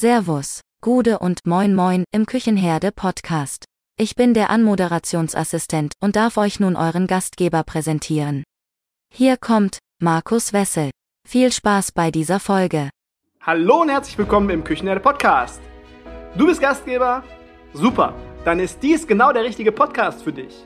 [0.00, 3.64] Servus, Gude und Moin Moin im Küchenherde Podcast.
[3.98, 8.44] Ich bin der Anmoderationsassistent und darf euch nun euren Gastgeber präsentieren.
[9.12, 10.90] Hier kommt Markus Wessel.
[11.28, 12.90] Viel Spaß bei dieser Folge.
[13.40, 15.60] Hallo und herzlich willkommen im Küchenherde Podcast.
[16.36, 17.24] Du bist Gastgeber?
[17.72, 20.64] Super, dann ist dies genau der richtige Podcast für dich.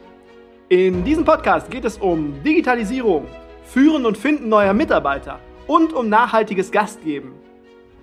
[0.69, 3.27] In diesem Podcast geht es um Digitalisierung,
[3.64, 7.41] Führen und Finden neuer Mitarbeiter und um nachhaltiges Gastgeben.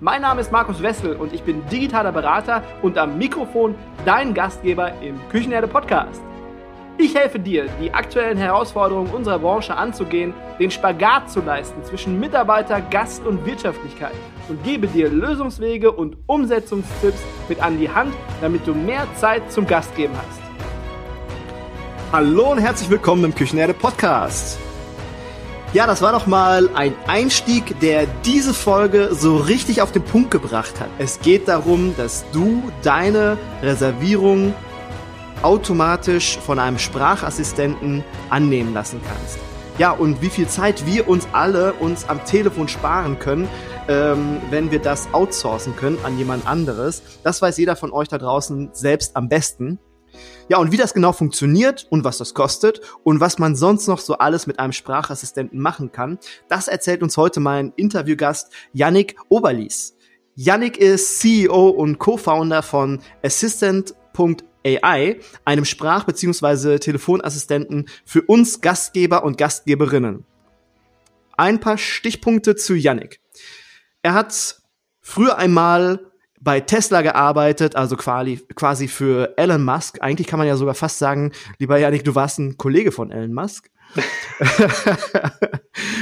[0.02, 3.75] Mein Name ist Markus Wessel und ich bin digitaler Berater und am Mikrofon
[4.06, 6.21] dein Gastgeber im Küchenherde Podcast.
[6.97, 12.79] Ich helfe dir, die aktuellen Herausforderungen unserer Branche anzugehen, den Spagat zu leisten zwischen Mitarbeiter,
[12.79, 14.14] Gast und Wirtschaftlichkeit
[14.47, 19.68] und gebe dir Lösungswege und Umsetzungstipps mit an die Hand, damit du mehr Zeit zum
[19.68, 20.42] Gastgeben hast.
[22.14, 24.59] Hallo und herzlich willkommen im Küchenherde Podcast.
[25.71, 30.32] Ja, das war doch mal ein Einstieg, der diese Folge so richtig auf den Punkt
[30.32, 30.89] gebracht hat.
[30.97, 34.55] Es geht darum, dass du deine Reservierung
[35.44, 39.38] automatisch von einem Sprachassistenten annehmen lassen kannst.
[39.78, 43.47] Ja, und wie viel Zeit wir uns alle uns am Telefon sparen können,
[43.88, 47.03] ähm, wenn wir das outsourcen können an jemand anderes.
[47.23, 49.78] Das weiß jeder von euch da draußen selbst am besten.
[50.50, 54.00] Ja, und wie das genau funktioniert und was das kostet und was man sonst noch
[54.00, 56.17] so alles mit einem Sprachassistenten machen kann,
[56.48, 59.95] das erzählt uns heute mein Interviewgast Yannick Oberlies.
[60.36, 66.80] Yannick ist CEO und Co-Founder von Assistant.ai, einem Sprach- bzw.
[66.80, 70.25] Telefonassistenten für uns Gastgeber und Gastgeberinnen.
[71.38, 73.20] Ein paar Stichpunkte zu Yannick.
[74.02, 74.62] Er hat
[75.02, 76.09] früher einmal
[76.42, 80.02] bei Tesla gearbeitet, also quasi, quasi für Elon Musk.
[80.02, 83.34] Eigentlich kann man ja sogar fast sagen, lieber Janik, du warst ein Kollege von Elon
[83.34, 83.70] Musk.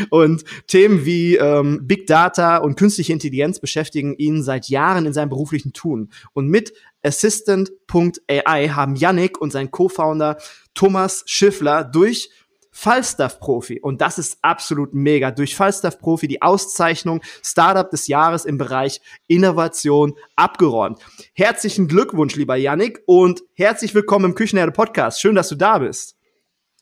[0.10, 5.30] und Themen wie ähm, Big Data und künstliche Intelligenz beschäftigen ihn seit Jahren in seinem
[5.30, 6.10] beruflichen Tun.
[6.34, 10.38] Und mit Assistant.ai haben Yannick und sein Co-Founder
[10.74, 12.30] Thomas Schiffler durch
[12.78, 13.80] Falstaff-Profi.
[13.82, 15.32] Und das ist absolut mega.
[15.32, 21.00] Durch Falstaff-Profi die Auszeichnung Startup des Jahres im Bereich Innovation abgeräumt.
[21.34, 25.20] Herzlichen Glückwunsch, lieber Yannick, und herzlich willkommen im Küchenherde Podcast.
[25.20, 26.18] Schön, dass du da bist.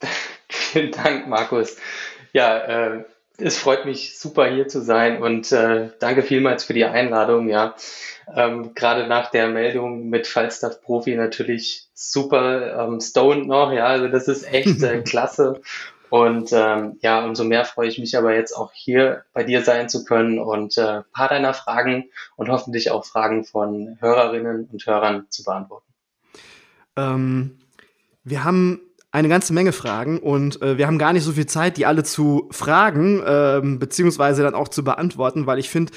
[0.50, 1.78] Vielen Dank, Markus.
[2.34, 3.06] Ja, äh,
[3.38, 7.50] es freut mich super hier zu sein und äh, danke vielmals für die Einladung.
[7.50, 7.76] Ja,
[8.34, 13.72] ähm, gerade nach der Meldung mit Falstaff Profi natürlich super ähm, stoned noch.
[13.72, 15.62] Ja, also das ist echt äh, klasse.
[16.10, 19.90] Und ähm, ja, umso mehr freue ich mich aber jetzt auch hier bei dir sein
[19.90, 25.26] zu können und äh, paar deiner Fragen und hoffentlich auch Fragen von Hörerinnen und Hörern
[25.30, 25.92] zu beantworten.
[26.96, 27.58] Ähm,
[28.24, 28.82] wir haben
[29.16, 32.04] eine ganze Menge Fragen und äh, wir haben gar nicht so viel Zeit, die alle
[32.04, 35.94] zu fragen, ähm, beziehungsweise dann auch zu beantworten, weil ich finde,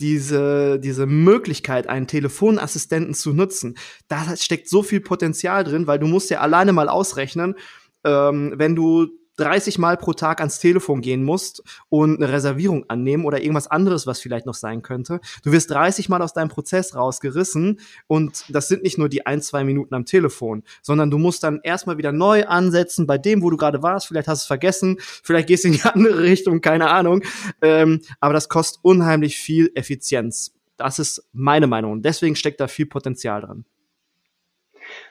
[0.00, 3.76] diese, diese Möglichkeit, einen Telefonassistenten zu nutzen,
[4.08, 7.56] da steckt so viel Potenzial drin, weil du musst ja alleine mal ausrechnen,
[8.04, 9.08] ähm, wenn du
[9.42, 14.06] 30 Mal pro Tag ans Telefon gehen musst und eine Reservierung annehmen oder irgendwas anderes,
[14.06, 15.20] was vielleicht noch sein könnte.
[15.42, 19.42] Du wirst 30 Mal aus deinem Prozess rausgerissen und das sind nicht nur die ein,
[19.42, 23.50] zwei Minuten am Telefon, sondern du musst dann erstmal wieder neu ansetzen bei dem, wo
[23.50, 24.06] du gerade warst.
[24.06, 27.22] Vielleicht hast du es vergessen, vielleicht gehst du in die andere Richtung, keine Ahnung.
[27.60, 30.54] Ähm, aber das kostet unheimlich viel Effizienz.
[30.76, 33.64] Das ist meine Meinung und deswegen steckt da viel Potenzial dran.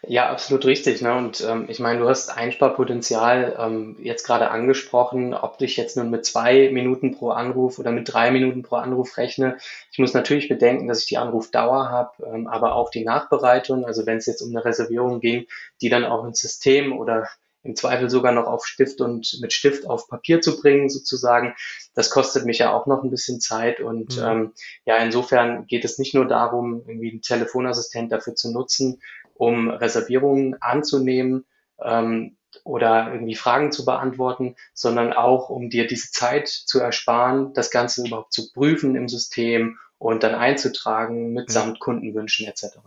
[0.03, 1.01] Ja, absolut richtig.
[1.01, 1.15] Ne?
[1.15, 6.09] Und ähm, ich meine, du hast Einsparpotenzial ähm, jetzt gerade angesprochen, ob ich jetzt nun
[6.09, 9.57] mit zwei Minuten pro Anruf oder mit drei Minuten pro Anruf rechne.
[9.91, 13.85] Ich muss natürlich bedenken, dass ich die Anrufdauer habe, ähm, aber auch die Nachbereitung.
[13.85, 15.45] Also wenn es jetzt um eine Reservierung ging,
[15.81, 17.27] die dann auch ins System oder
[17.63, 21.55] im Zweifel sogar noch auf Stift und mit Stift auf Papier zu bringen, sozusagen.
[21.93, 23.79] Das kostet mich ja auch noch ein bisschen Zeit.
[23.79, 24.23] Und mhm.
[24.23, 24.53] ähm,
[24.85, 29.01] ja, insofern geht es nicht nur darum, irgendwie einen Telefonassistent dafür zu nutzen,
[29.41, 31.45] um Reservierungen anzunehmen
[31.83, 37.71] ähm, oder irgendwie Fragen zu beantworten, sondern auch, um dir diese Zeit zu ersparen, das
[37.71, 41.79] Ganze überhaupt zu prüfen im System und dann einzutragen mitsamt.
[41.79, 42.77] Kundenwünschen etc.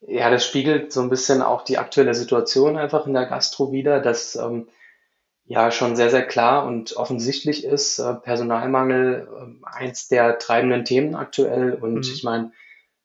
[0.00, 4.00] Ja, das spiegelt so ein bisschen auch die aktuelle Situation einfach in der Gastro wieder,
[4.00, 4.68] dass ähm,
[5.44, 11.14] ja schon sehr, sehr klar und offensichtlich ist, äh, Personalmangel äh, eins der treibenden Themen
[11.14, 11.74] aktuell.
[11.74, 12.00] Und mhm.
[12.00, 12.52] ich meine,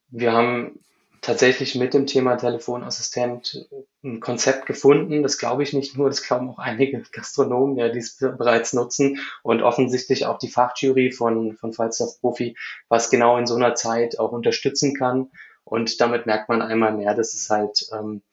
[0.07, 0.79] wir haben
[1.21, 3.67] tatsächlich mit dem Thema Telefonassistent
[4.03, 5.23] ein Konzept gefunden.
[5.23, 9.19] Das glaube ich nicht nur, das glauben auch einige Gastronomen, ja, die es bereits nutzen
[9.43, 12.55] und offensichtlich auch die Fachjury von, von Falstaff Profi,
[12.87, 15.31] was genau in so einer Zeit auch unterstützen kann.
[15.63, 18.23] Und damit merkt man einmal mehr, dass es halt, ähm,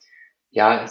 [0.50, 0.86] ja,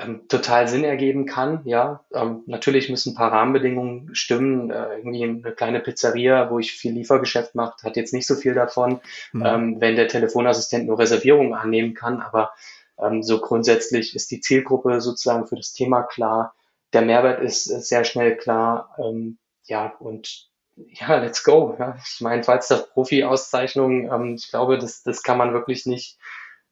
[0.00, 1.60] ähm, total Sinn ergeben kann.
[1.64, 4.70] Ja, ähm, natürlich müssen ein paar Rahmenbedingungen stimmen.
[4.70, 8.54] Äh, irgendwie eine kleine Pizzeria, wo ich viel Liefergeschäft mache, hat jetzt nicht so viel
[8.54, 9.00] davon,
[9.32, 9.46] mhm.
[9.46, 12.20] ähm, wenn der Telefonassistent nur Reservierungen annehmen kann.
[12.20, 12.52] Aber
[12.98, 16.54] ähm, so grundsätzlich ist die Zielgruppe sozusagen für das Thema klar.
[16.92, 18.94] Der Mehrwert ist sehr schnell klar.
[18.98, 21.74] Ähm, ja, und ja, let's go.
[21.78, 21.96] Ja.
[22.04, 26.18] Ich meine, falls das Profi-Auszeichnung, ähm, ich glaube, das, das kann man wirklich nicht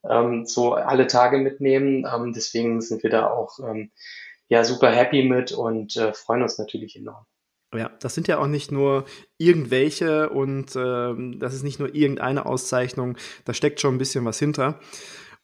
[0.09, 2.07] ähm, so alle Tage mitnehmen.
[2.13, 3.91] Ähm, deswegen sind wir da auch ähm,
[4.49, 7.27] ja super happy mit und äh, freuen uns natürlich enorm.
[7.75, 9.05] Ja, das sind ja auch nicht nur
[9.37, 14.39] irgendwelche und äh, das ist nicht nur irgendeine Auszeichnung, da steckt schon ein bisschen was
[14.39, 14.79] hinter.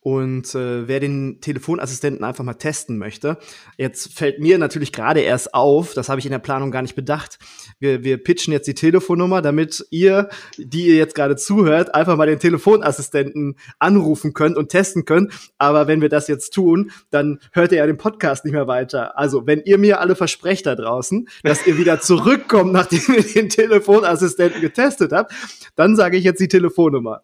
[0.03, 3.37] Und äh, wer den Telefonassistenten einfach mal testen möchte,
[3.77, 6.95] jetzt fällt mir natürlich gerade erst auf, das habe ich in der Planung gar nicht
[6.95, 7.39] bedacht.
[7.81, 12.27] Wir, wir pitchen jetzt die Telefonnummer, damit ihr, die ihr jetzt gerade zuhört, einfach mal
[12.27, 15.35] den Telefonassistenten anrufen könnt und testen könnt.
[15.59, 19.19] Aber wenn wir das jetzt tun, dann hört ihr ja den Podcast nicht mehr weiter.
[19.19, 23.51] Also, wenn ihr mir alle versprecht da draußen, dass ihr wieder zurückkommt, nachdem ihr den
[23.51, 25.35] Telefonassistenten getestet habt,
[25.77, 27.23] dann sage ich jetzt die Telefonnummer.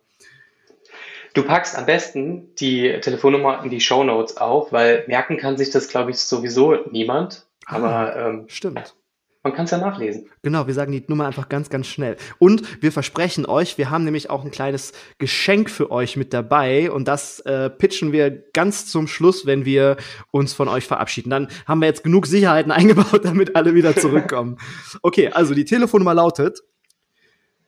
[1.36, 5.68] Du packst am besten die Telefonnummer in die Show Notes auf, weil merken kann sich
[5.68, 7.44] das, glaube ich, sowieso niemand.
[7.66, 8.94] Aber ah, ähm, stimmt.
[9.42, 10.30] Man kann es ja nachlesen.
[10.40, 12.16] Genau, wir sagen die Nummer einfach ganz, ganz schnell.
[12.38, 16.90] Und wir versprechen euch, wir haben nämlich auch ein kleines Geschenk für euch mit dabei.
[16.90, 19.98] Und das äh, pitchen wir ganz zum Schluss, wenn wir
[20.30, 21.28] uns von euch verabschieden.
[21.28, 24.56] Dann haben wir jetzt genug Sicherheiten eingebaut, damit alle wieder zurückkommen.
[25.02, 26.60] okay, also die Telefonnummer lautet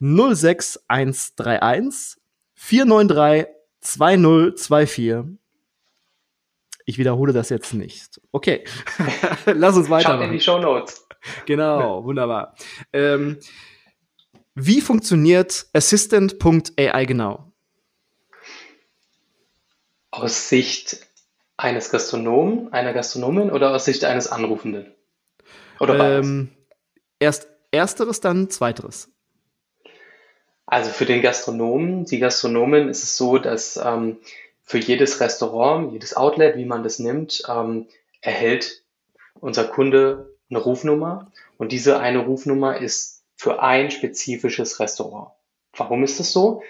[0.00, 2.16] 06131
[2.54, 3.57] 493
[3.88, 5.38] 2024.
[6.84, 8.20] Ich wiederhole das jetzt nicht.
[8.32, 8.64] Okay,
[9.46, 10.10] lass uns weiter.
[10.10, 11.06] Schaut in die Show Notes.
[11.46, 12.54] Genau, wunderbar.
[12.92, 13.38] Ähm,
[14.54, 17.52] wie funktioniert Assistant.ai genau?
[20.10, 21.06] Aus Sicht
[21.56, 24.94] eines Gastronomen, einer Gastronomin oder aus Sicht eines Anrufenden?
[25.80, 26.50] Oder ähm,
[27.18, 29.10] erst ersteres, dann zweiteres.
[30.70, 34.18] Also für den Gastronomen, die Gastronomen ist es so, dass ähm,
[34.64, 37.86] für jedes Restaurant, jedes Outlet, wie man das nimmt, ähm,
[38.20, 38.82] erhält
[39.40, 45.30] unser Kunde eine Rufnummer und diese eine Rufnummer ist für ein spezifisches Restaurant.
[45.74, 46.62] Warum ist das so?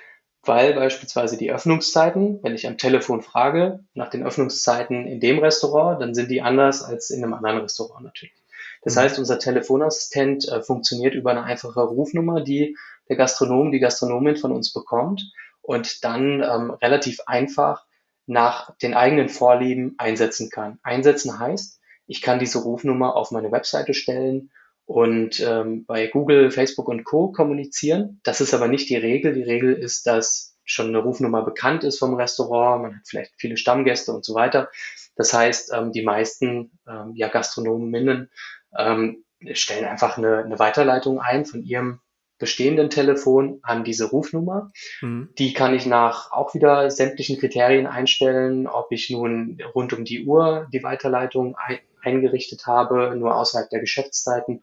[0.44, 6.00] Weil beispielsweise die Öffnungszeiten, wenn ich am Telefon frage nach den Öffnungszeiten in dem Restaurant,
[6.00, 8.34] dann sind die anders als in einem anderen Restaurant natürlich.
[8.82, 9.00] Das mhm.
[9.00, 12.76] heißt, unser Telefonassistent äh, funktioniert über eine einfache Rufnummer, die
[13.08, 15.32] der Gastronom, die Gastronomin von uns bekommt
[15.62, 17.84] und dann ähm, relativ einfach
[18.26, 20.78] nach den eigenen Vorlieben einsetzen kann.
[20.82, 24.50] Einsetzen heißt, ich kann diese Rufnummer auf meine Webseite stellen
[24.84, 27.30] und ähm, bei Google, Facebook und Co.
[27.30, 28.20] kommunizieren.
[28.22, 29.34] Das ist aber nicht die Regel.
[29.34, 33.56] Die Regel ist, dass schon eine Rufnummer bekannt ist vom Restaurant, man hat vielleicht viele
[33.56, 34.70] Stammgäste und so weiter.
[35.16, 38.30] Das heißt, ähm, die meisten ähm, ja, Gastronominnen
[38.76, 42.00] ähm, stellen einfach eine, eine Weiterleitung ein von ihrem
[42.38, 44.70] bestehenden Telefon an diese Rufnummer.
[45.00, 45.30] Mhm.
[45.38, 50.24] Die kann ich nach auch wieder sämtlichen Kriterien einstellen, ob ich nun rund um die
[50.24, 54.62] Uhr die Weiterleitung ein, eingerichtet habe, nur außerhalb der Geschäftszeiten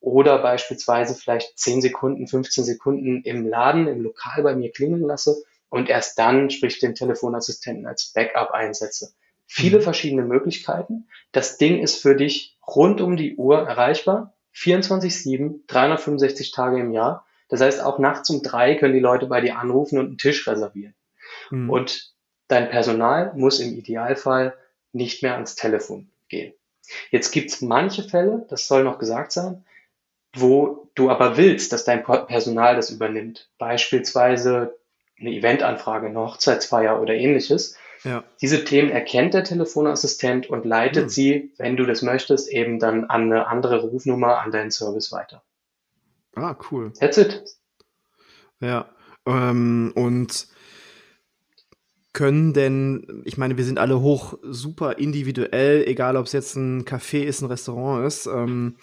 [0.00, 5.42] oder beispielsweise vielleicht 10 Sekunden, 15 Sekunden im Laden, im Lokal bei mir klingeln lasse
[5.70, 9.14] und erst dann, sprich den Telefonassistenten als Backup einsetze.
[9.46, 9.82] Viele mhm.
[9.82, 11.08] verschiedene Möglichkeiten.
[11.32, 14.33] Das Ding ist für dich rund um die Uhr erreichbar.
[14.54, 17.26] 24-7, 365 Tage im Jahr.
[17.48, 20.46] Das heißt, auch nachts um drei können die Leute bei dir anrufen und einen Tisch
[20.48, 20.94] reservieren.
[21.50, 21.70] Mhm.
[21.70, 22.14] Und
[22.48, 24.56] dein Personal muss im Idealfall
[24.92, 26.54] nicht mehr ans Telefon gehen.
[27.10, 29.64] Jetzt gibt's manche Fälle, das soll noch gesagt sein,
[30.34, 33.48] wo du aber willst, dass dein Personal das übernimmt.
[33.58, 34.76] Beispielsweise
[35.18, 37.76] eine Eventanfrage, eine Hochzeitsfeier oder ähnliches.
[38.04, 38.22] Ja.
[38.42, 41.08] Diese Themen erkennt der Telefonassistent und leitet mhm.
[41.08, 45.42] sie, wenn du das möchtest, eben dann an eine andere Rufnummer an deinen Service weiter.
[46.36, 46.92] Ah, cool.
[46.92, 47.42] That's it.
[48.60, 48.88] Ja.
[49.26, 50.48] Ähm, und
[52.12, 56.84] können denn, ich meine, wir sind alle hoch super individuell, egal ob es jetzt ein
[56.84, 58.76] Café ist, ein Restaurant ist, ähm,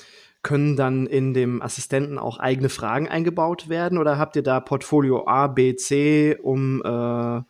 [0.44, 5.28] können dann in dem Assistenten auch eigene Fragen eingebaut werden oder habt ihr da Portfolio
[5.28, 7.42] A, B, C, um äh,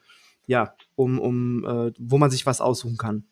[0.45, 3.25] ja, um, um äh, wo man sich was aussuchen kann?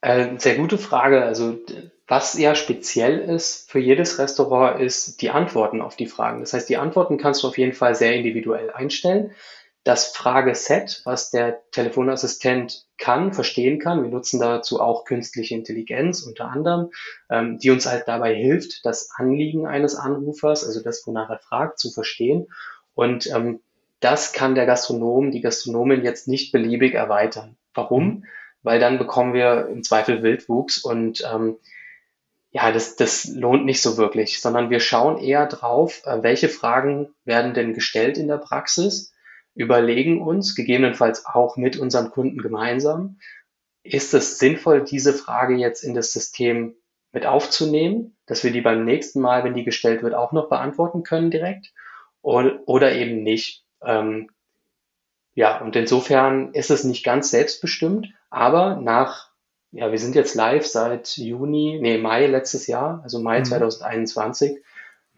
[0.00, 1.24] Äh, sehr gute Frage.
[1.24, 1.58] Also
[2.06, 6.40] was ja speziell ist für jedes Restaurant ist die Antworten auf die Fragen.
[6.40, 9.32] Das heißt, die Antworten kannst du auf jeden Fall sehr individuell einstellen.
[9.84, 16.50] Das Frageset, was der Telefonassistent kann, verstehen kann, wir nutzen dazu auch künstliche Intelligenz unter
[16.50, 16.90] anderem,
[17.30, 21.78] ähm, die uns halt dabei hilft, das Anliegen eines Anrufers, also das, wonach er fragt,
[21.78, 22.48] zu verstehen.
[22.94, 23.60] Und ähm,
[24.00, 27.56] das kann der Gastronom, die Gastronomin jetzt nicht beliebig erweitern.
[27.74, 28.24] Warum?
[28.62, 31.56] weil dann bekommen wir im Zweifel Wildwuchs und ähm,
[32.50, 37.08] ja, das, das lohnt nicht so wirklich, sondern wir schauen eher drauf, äh, welche Fragen
[37.24, 39.12] werden denn gestellt in der Praxis,
[39.54, 43.18] überlegen uns, gegebenenfalls auch mit unseren Kunden gemeinsam,
[43.82, 46.74] ist es sinnvoll, diese Frage jetzt in das System
[47.12, 51.02] mit aufzunehmen, dass wir die beim nächsten Mal, wenn die gestellt wird, auch noch beantworten
[51.02, 51.72] können direkt
[52.20, 53.64] oder eben nicht.
[53.82, 54.30] Ähm,
[55.34, 59.30] ja, und insofern ist es nicht ganz selbstbestimmt, aber nach,
[59.70, 63.44] ja, wir sind jetzt live seit Juni, nee, Mai letztes Jahr, also Mai mhm.
[63.44, 64.58] 2021,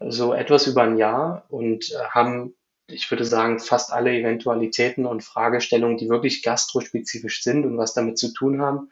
[0.09, 2.53] so etwas über ein Jahr und äh, haben,
[2.87, 8.17] ich würde sagen, fast alle Eventualitäten und Fragestellungen, die wirklich gastrospezifisch sind und was damit
[8.17, 8.89] zu tun haben,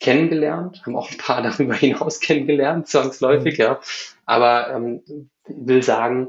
[0.00, 3.64] kennengelernt, haben auch ein paar darüber hinaus kennengelernt, zwangsläufig, mhm.
[3.64, 3.80] ja.
[4.26, 5.02] Aber ähm,
[5.46, 6.28] will sagen,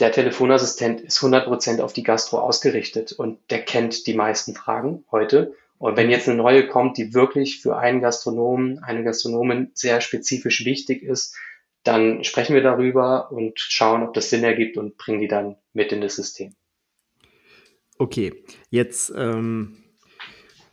[0.00, 5.54] der Telefonassistent ist 100% auf die Gastro ausgerichtet und der kennt die meisten Fragen heute.
[5.78, 10.64] Und wenn jetzt eine neue kommt, die wirklich für einen Gastronomen, eine Gastronomin sehr spezifisch
[10.64, 11.36] wichtig ist,
[11.82, 15.92] dann sprechen wir darüber und schauen, ob das Sinn ergibt und bringen die dann mit
[15.92, 16.54] in das System.
[17.98, 19.76] Okay, jetzt ähm,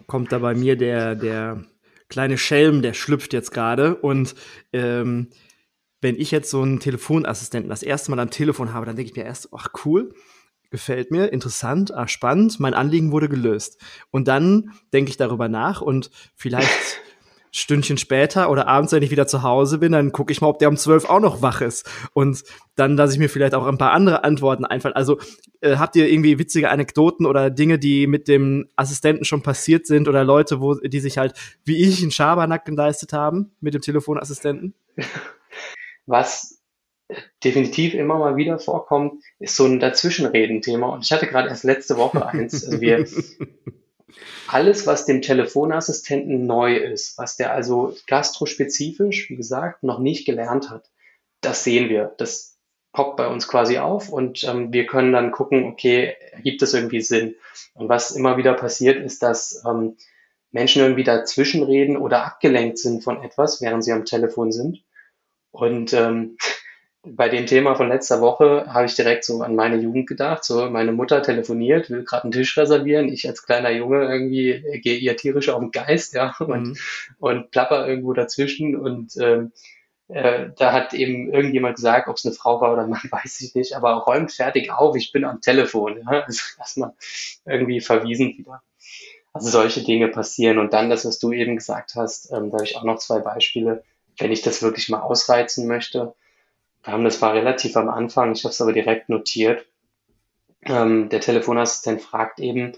[0.07, 1.63] kommt da bei mir der, der
[2.07, 4.35] kleine Schelm, der schlüpft jetzt gerade und
[4.73, 5.29] ähm,
[6.01, 9.15] wenn ich jetzt so einen Telefonassistenten das erste Mal am Telefon habe, dann denke ich
[9.15, 10.13] mir erst, ach cool,
[10.71, 13.79] gefällt mir, interessant, ah, spannend, mein Anliegen wurde gelöst.
[14.09, 16.69] Und dann denke ich darüber nach und vielleicht
[17.53, 20.59] Stündchen später oder abends, wenn ich wieder zu Hause bin, dann gucke ich mal, ob
[20.59, 21.87] der um zwölf auch noch wach ist.
[22.13, 22.43] Und
[22.75, 24.95] dann lasse ich mir vielleicht auch ein paar andere Antworten einfallen.
[24.95, 25.19] Also
[25.59, 30.07] äh, habt ihr irgendwie witzige Anekdoten oder Dinge, die mit dem Assistenten schon passiert sind
[30.07, 31.33] oder Leute, wo die sich halt
[31.65, 34.73] wie ich einen Schabernack geleistet haben mit dem Telefonassistenten?
[36.11, 36.61] Was
[37.43, 40.89] definitiv immer mal wieder vorkommt, ist so ein Dazwischenreden-Thema.
[40.89, 42.65] Und ich hatte gerade erst letzte Woche eins.
[42.65, 43.07] Also wir,
[44.47, 50.69] alles, was dem Telefonassistenten neu ist, was der also gastrospezifisch, wie gesagt, noch nicht gelernt
[50.69, 50.89] hat,
[51.39, 52.13] das sehen wir.
[52.17, 52.57] Das
[52.91, 57.01] poppt bei uns quasi auf und ähm, wir können dann gucken, okay, gibt es irgendwie
[57.01, 57.35] Sinn?
[57.73, 59.95] Und was immer wieder passiert, ist, dass ähm,
[60.51, 64.83] Menschen irgendwie dazwischenreden oder abgelenkt sind von etwas, während sie am Telefon sind.
[65.51, 66.37] Und ähm,
[67.03, 70.43] bei dem Thema von letzter Woche habe ich direkt so an meine Jugend gedacht.
[70.43, 73.09] So, meine Mutter telefoniert, will gerade einen Tisch reservieren.
[73.09, 76.77] Ich als kleiner Junge irgendwie äh, gehe ihr tierisch auf den Geist, ja, und, mhm.
[77.19, 78.75] und plapper irgendwo dazwischen.
[78.75, 79.51] Und ähm,
[80.09, 83.41] äh, da hat eben irgendjemand gesagt, ob es eine Frau war oder ein Mann, weiß
[83.41, 85.97] ich nicht, aber räumt fertig auf, ich bin am Telefon.
[86.05, 86.23] Ja?
[86.27, 86.93] Also erstmal
[87.45, 88.61] irgendwie verwiesen wieder.
[89.33, 90.59] Also solche Dinge passieren.
[90.59, 93.19] Und dann das, was du eben gesagt hast, ähm, da habe ich auch noch zwei
[93.19, 93.83] Beispiele
[94.17, 96.13] wenn ich das wirklich mal ausreizen möchte.
[96.83, 99.65] Wir haben das war relativ am Anfang, ich habe es aber direkt notiert.
[100.65, 102.73] Ähm, der Telefonassistent fragt eben,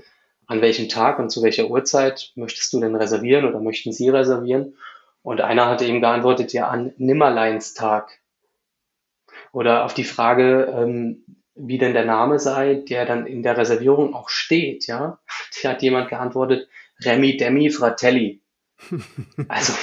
[0.47, 4.75] an welchem Tag und zu welcher Uhrzeit möchtest du denn reservieren oder möchten Sie reservieren?
[5.21, 8.19] Und einer hatte eben geantwortet, ja, an Nimmerleinstag.
[9.53, 11.23] Oder auf die Frage, ähm,
[11.55, 15.19] wie denn der Name sei, der dann in der Reservierung auch steht, ja.
[15.63, 16.67] Hat jemand geantwortet,
[16.99, 18.42] Remi Demi Fratelli.
[19.47, 19.73] Also,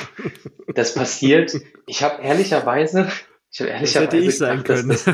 [0.75, 1.55] das passiert.
[1.87, 3.11] Ich habe ehrlicherweise,
[3.51, 4.89] ich habe ehrlicherweise ich sein gedacht, können.
[4.89, 5.07] Das,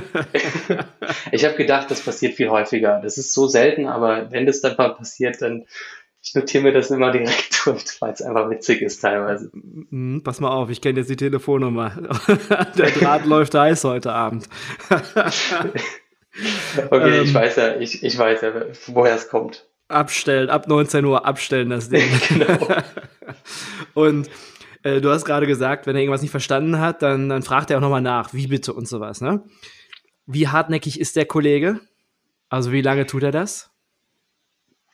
[1.32, 3.00] ich habe gedacht, das passiert viel häufiger.
[3.02, 5.66] Das ist so selten, aber wenn das dann mal passiert, dann
[6.22, 7.56] ich notiere mir das immer direkt
[8.00, 9.50] weil es einfach witzig ist teilweise.
[9.52, 11.92] Mhm, pass mal auf, ich kenne jetzt die Telefonnummer.
[12.78, 14.48] Der Draht läuft heiß heute Abend.
[16.90, 18.52] okay, ähm, ich weiß ja, ich, ich weiß ja,
[18.86, 19.68] woher es kommt.
[19.88, 22.08] Abstellen, ab 19 Uhr abstellen das Ding.
[22.28, 22.68] genau.
[23.94, 24.28] Und
[24.82, 27.78] äh, du hast gerade gesagt, wenn er irgendwas nicht verstanden hat, dann, dann fragt er
[27.78, 29.42] auch nochmal nach, wie bitte und sowas, ne?
[30.26, 31.80] Wie hartnäckig ist der Kollege?
[32.48, 33.70] Also wie lange tut er das?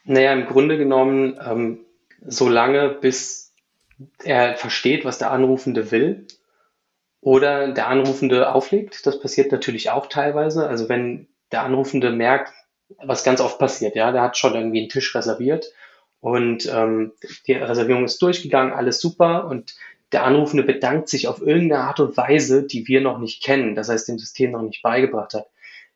[0.05, 1.81] Naja, im Grunde genommen ähm,
[2.27, 3.55] so lange, bis
[4.23, 6.27] er versteht, was der Anrufende will
[7.21, 9.07] oder der Anrufende auflegt.
[9.07, 10.67] Das passiert natürlich auch teilweise.
[10.67, 12.53] Also wenn der Anrufende merkt,
[13.03, 15.73] was ganz oft passiert, ja, der hat schon irgendwie einen Tisch reserviert
[16.21, 17.13] und ähm,
[17.47, 19.75] die Reservierung ist durchgegangen, alles super und
[20.13, 23.89] der Anrufende bedankt sich auf irgendeine Art und Weise, die wir noch nicht kennen, das
[23.89, 25.47] heißt dem System noch nicht beigebracht hat,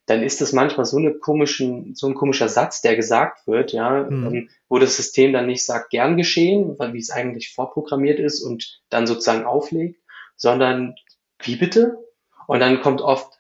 [0.07, 4.05] dann ist das manchmal so, eine komischen, so ein komischer Satz, der gesagt wird, ja,
[4.09, 4.27] mhm.
[4.27, 8.41] ähm, wo das System dann nicht sagt, gern geschehen, weil wie es eigentlich vorprogrammiert ist
[8.41, 10.01] und dann sozusagen auflegt,
[10.37, 10.95] sondern
[11.41, 11.99] wie bitte?
[12.47, 13.36] Und dann kommt oft,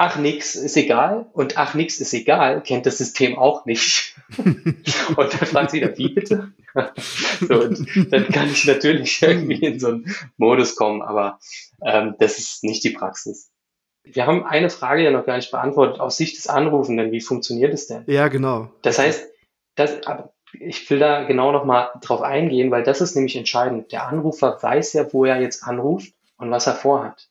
[0.00, 4.16] ach nix ist egal und ach nix ist egal kennt das System auch nicht.
[4.38, 6.54] und dann fragt sie wieder, wie bitte?
[7.40, 11.38] so, und dann kann ich natürlich irgendwie in so einen Modus kommen, aber
[11.84, 13.50] ähm, das ist nicht die Praxis.
[14.02, 16.00] Wir haben eine Frage ja noch gar nicht beantwortet.
[16.00, 18.04] Aus Sicht des Anrufenden, wie funktioniert es denn?
[18.06, 18.70] Ja, genau.
[18.80, 19.28] Das heißt,
[19.74, 20.00] das,
[20.54, 23.92] ich will da genau nochmal drauf eingehen, weil das ist nämlich entscheidend.
[23.92, 27.29] Der Anrufer weiß ja, wo er jetzt anruft und was er vorhat.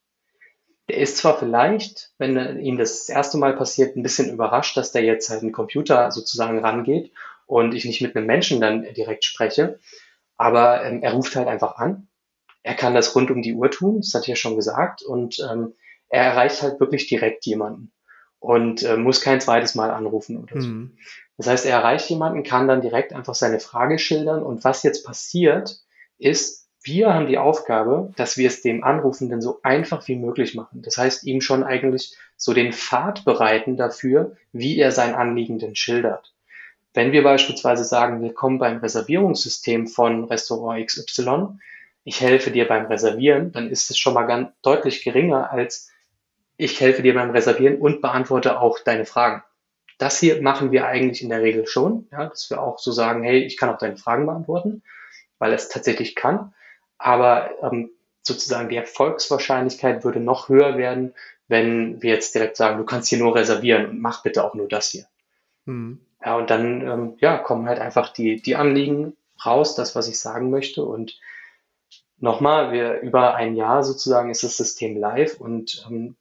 [0.89, 5.03] Der ist zwar vielleicht, wenn ihm das, erste Mal passiert, ein bisschen überrascht, dass der
[5.03, 7.11] jetzt halt einen Computer sozusagen rangeht
[7.45, 9.79] und ich nicht mit einem Menschen dann direkt spreche,
[10.35, 12.07] aber ähm, er ruft halt einfach an.
[12.63, 15.39] Er kann das rund um die Uhr tun, das hat er ja schon gesagt, und
[15.39, 15.73] ähm,
[16.09, 17.91] er erreicht halt wirklich direkt jemanden
[18.39, 20.67] und äh, muss kein zweites Mal anrufen oder so.
[20.67, 20.97] Mhm.
[21.37, 25.05] Das heißt, er erreicht jemanden, kann dann direkt einfach seine Frage schildern und was jetzt
[25.05, 25.79] passiert,
[26.17, 30.81] ist, wir haben die Aufgabe, dass wir es dem Anrufenden so einfach wie möglich machen.
[30.81, 35.75] Das heißt, ihm schon eigentlich so den Pfad bereiten dafür, wie er sein Anliegen denn
[35.75, 36.33] schildert.
[36.93, 41.59] Wenn wir beispielsweise sagen, wir kommen beim Reservierungssystem von Restaurant XY,
[42.03, 45.91] ich helfe dir beim Reservieren, dann ist es schon mal ganz deutlich geringer als
[46.61, 49.43] ich helfe dir beim Reservieren und beantworte auch deine Fragen.
[49.97, 53.23] Das hier machen wir eigentlich in der Regel schon, ja, dass wir auch so sagen,
[53.23, 54.83] hey, ich kann auch deine Fragen beantworten,
[55.39, 56.53] weil es tatsächlich kann.
[56.99, 57.91] Aber ähm,
[58.21, 61.15] sozusagen die Erfolgswahrscheinlichkeit würde noch höher werden,
[61.47, 64.67] wenn wir jetzt direkt sagen, du kannst hier nur reservieren und mach bitte auch nur
[64.67, 65.05] das hier.
[65.65, 66.05] Mhm.
[66.23, 70.19] Ja, und dann ähm, ja, kommen halt einfach die, die Anliegen raus, das, was ich
[70.19, 70.83] sagen möchte.
[70.83, 71.19] Und
[72.17, 76.17] nochmal, wir über ein Jahr sozusagen ist das System live und ähm,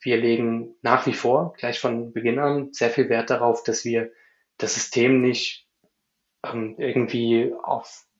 [0.00, 4.12] wir legen nach wie vor, gleich von Beginn an, sehr viel Wert darauf, dass wir
[4.58, 5.68] das System nicht
[6.44, 7.52] ähm, irgendwie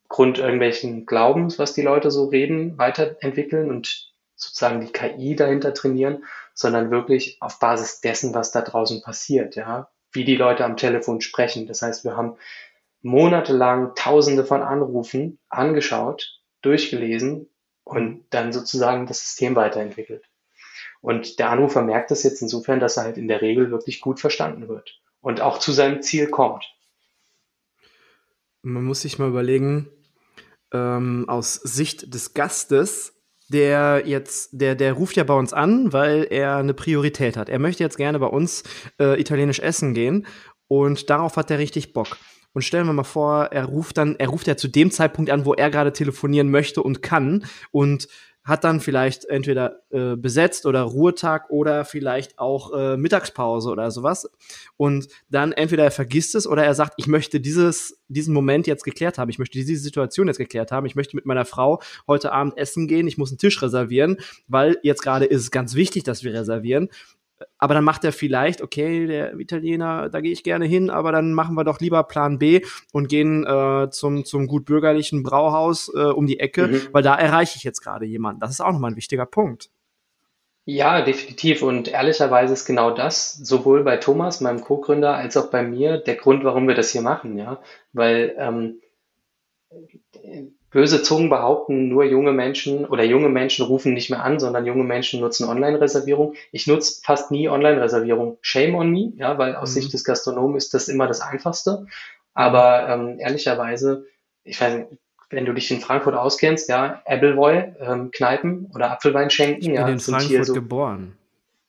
[0.09, 6.25] aufgrund irgendwelchen Glaubens, was die Leute so reden, weiterentwickeln und sozusagen die KI dahinter trainieren,
[6.55, 11.21] sondern wirklich auf Basis dessen, was da draußen passiert, ja, wie die Leute am Telefon
[11.21, 11.67] sprechen.
[11.67, 12.37] Das heißt, wir haben
[13.03, 17.49] monatelang Tausende von Anrufen angeschaut, durchgelesen
[17.83, 20.23] und dann sozusagen das System weiterentwickelt.
[21.01, 24.21] Und der Anrufer merkt das jetzt insofern, dass er halt in der Regel wirklich gut
[24.21, 26.65] verstanden wird und auch zu seinem Ziel kommt.
[28.63, 29.89] Man muss sich mal überlegen,
[30.73, 33.15] ähm, aus Sicht des Gastes,
[33.49, 37.49] der jetzt, der, der ruft ja bei uns an, weil er eine Priorität hat.
[37.49, 38.65] Er möchte jetzt gerne bei uns
[39.01, 40.27] äh, italienisch essen gehen
[40.69, 42.17] und darauf hat er richtig Bock.
[42.53, 45.45] Und stellen wir mal vor, er ruft dann, er ruft ja zu dem Zeitpunkt an,
[45.45, 48.09] wo er gerade telefonieren möchte und kann und
[48.47, 54.31] hat dann vielleicht entweder äh, besetzt oder Ruhetag oder vielleicht auch äh, Mittagspause oder sowas.
[54.77, 58.85] Und dann entweder er vergisst es oder er sagt, ich möchte dieses, diesen Moment jetzt
[58.85, 62.31] geklärt haben, ich möchte diese Situation jetzt geklärt haben, ich möchte mit meiner Frau heute
[62.31, 66.05] Abend essen gehen, ich muss einen Tisch reservieren, weil jetzt gerade ist es ganz wichtig,
[66.05, 66.89] dass wir reservieren
[67.59, 71.35] aber dann macht er vielleicht, okay, der Italiener, da gehe ich gerne hin, aber dann
[71.35, 75.99] machen wir doch lieber Plan B und gehen äh, zum, zum gut bürgerlichen Brauhaus äh,
[75.99, 76.89] um die Ecke, mhm.
[76.93, 78.41] weil da erreiche ich jetzt gerade jemanden.
[78.41, 79.71] Das ist auch nochmal ein wichtiger Punkt.
[80.69, 81.63] Ja, definitiv.
[81.63, 86.17] Und ehrlicherweise ist genau das, sowohl bei Thomas, meinem Co-Gründer, als auch bei mir, der
[86.17, 87.63] Grund, warum wir das hier machen, ja.
[87.93, 88.81] Weil ähm,
[90.77, 94.85] böse Zungen behaupten, nur junge Menschen oder junge Menschen rufen nicht mehr an, sondern junge
[94.85, 96.35] Menschen nutzen Online-Reservierung.
[96.53, 98.37] Ich nutze fast nie Online-Reservierung.
[98.43, 99.81] Shame on me, ja, weil aus mhm.
[99.81, 101.87] Sicht des Gastronomen ist das immer das Einfachste.
[102.35, 104.05] Aber ähm, ehrlicherweise,
[104.45, 104.89] ich weiß nicht,
[105.31, 109.77] wenn du dich in Frankfurt auskennst, ja, Appleboy, ähm, Kneipen oder Apfelwein schenken, ich bin
[109.77, 111.17] ja, in Frankfurt so, geboren.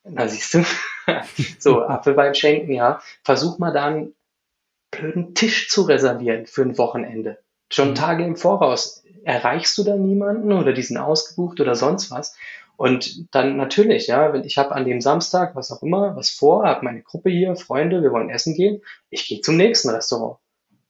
[0.04, 0.66] Na siehst du,
[1.60, 4.16] so Apfelwein schenken, ja, versuch mal da einen
[4.92, 7.38] blöden Tisch zu reservieren für ein Wochenende
[7.72, 7.96] schon.
[7.96, 12.36] Tage im Voraus erreichst du da niemanden oder die sind ausgebucht oder sonst was.
[12.78, 16.64] Und dann natürlich, ja, wenn ich habe an dem Samstag, was auch immer, was vor,
[16.64, 20.38] habe meine Gruppe hier, Freunde, wir wollen essen gehen, ich gehe zum nächsten Restaurant.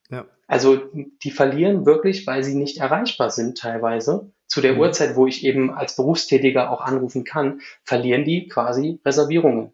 [0.09, 0.25] Ja.
[0.47, 0.75] Also
[1.23, 4.31] die verlieren wirklich, weil sie nicht erreichbar sind teilweise.
[4.47, 4.79] Zu der mhm.
[4.81, 9.73] Uhrzeit, wo ich eben als Berufstätiger auch anrufen kann, verlieren die quasi Reservierungen.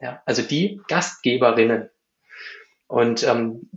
[0.00, 1.90] Ja, also die Gastgeberinnen.
[2.86, 3.70] Und ähm,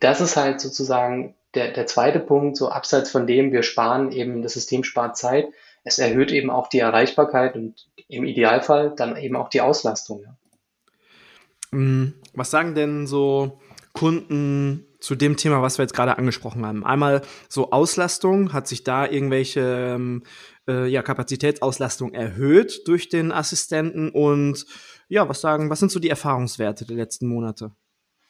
[0.00, 4.42] das ist halt sozusagen der, der zweite Punkt, so abseits von dem, wir sparen eben,
[4.42, 5.48] das System spart Zeit,
[5.84, 10.22] es erhöht eben auch die Erreichbarkeit und im Idealfall dann eben auch die Auslastung.
[10.22, 11.78] Ja.
[11.78, 13.60] Mm, was sagen denn so
[13.92, 16.84] Kunden zu dem Thema, was wir jetzt gerade angesprochen haben?
[16.84, 19.60] Einmal so Auslastung, hat sich da irgendwelche
[19.94, 20.22] ähm,
[20.66, 24.64] äh, ja, Kapazitätsauslastung erhöht durch den Assistenten und
[25.08, 27.72] ja, was sagen, was sind so die Erfahrungswerte der letzten Monate?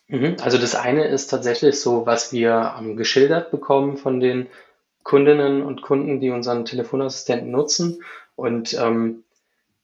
[0.08, 0.36] Mhm.
[0.42, 4.48] Also das eine ist tatsächlich so, was wir ähm, geschildert bekommen von den
[5.02, 8.02] Kundinnen und Kunden, die unseren Telefonassistenten nutzen.
[8.36, 9.24] Und ähm,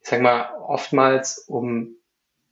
[0.02, 1.96] ich sage mal, oftmals, um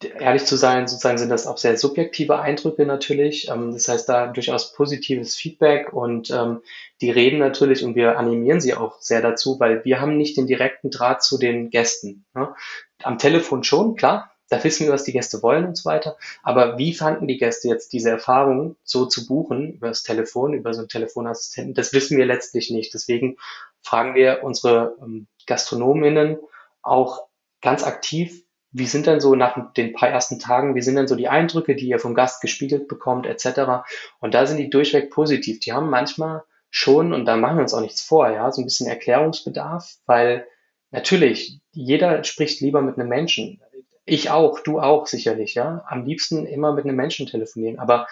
[0.01, 3.49] ehrlich zu sein, sozusagen sind das auch sehr subjektive Eindrücke natürlich.
[3.51, 6.61] Ähm, das heißt, da durchaus positives Feedback und ähm,
[7.01, 10.47] die reden natürlich und wir animieren sie auch sehr dazu, weil wir haben nicht den
[10.47, 12.25] direkten Draht zu den Gästen.
[12.35, 12.55] Ne?
[13.03, 16.17] Am Telefon schon, klar, da wissen wir, was die Gäste wollen und so weiter.
[16.43, 20.73] Aber wie fanden die Gäste jetzt diese Erfahrung, so zu buchen, über das Telefon, über
[20.75, 21.75] so einen Telefonassistenten?
[21.75, 22.95] Das wissen wir letztlich nicht.
[22.95, 23.37] Deswegen
[23.83, 26.39] fragen wir unsere ähm, Gastronominnen
[26.83, 27.27] auch
[27.61, 31.17] ganz aktiv, wie sind denn so nach den paar ersten Tagen, wie sind denn so
[31.17, 33.87] die Eindrücke, die ihr vom Gast gespiegelt bekommt, etc.
[34.21, 35.61] Und da sind die durchweg positiv.
[35.61, 38.65] Die haben manchmal schon, und da machen wir uns auch nichts vor, ja, so ein
[38.65, 40.47] bisschen Erklärungsbedarf, weil
[40.91, 43.61] natürlich, jeder spricht lieber mit einem Menschen.
[44.09, 45.85] Ich auch, du auch sicherlich, ja.
[45.89, 47.79] Am liebsten immer mit einem Menschen telefonieren.
[47.79, 48.07] Aber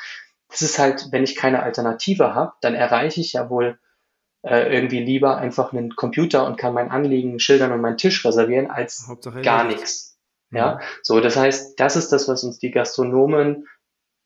[0.49, 3.79] das ist halt, wenn ich keine Alternative habe, dann erreiche ich ja wohl
[4.43, 8.71] äh, irgendwie lieber einfach einen Computer und kann mein Anliegen schildern und meinen Tisch reservieren,
[8.71, 10.19] als Hauptsache gar nichts.
[10.53, 10.81] Ja, mhm.
[11.03, 13.67] so, das heißt, das ist das, was uns die Gastronomen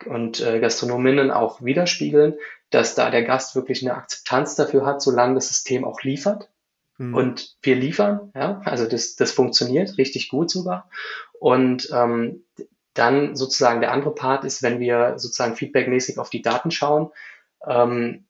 [0.05, 2.35] und äh, Gastronominnen auch widerspiegeln,
[2.69, 6.51] dass da der Gast wirklich eine Akzeptanz dafür hat, solange das System auch liefert.
[6.99, 7.15] Mhm.
[7.15, 10.91] Und wir liefern, ja, also das, das funktioniert richtig gut sogar.
[11.41, 12.45] Und ähm,
[12.95, 17.11] dann sozusagen der andere Part ist, wenn wir sozusagen feedbackmäßig auf die Daten schauen,
[17.67, 18.27] ähm,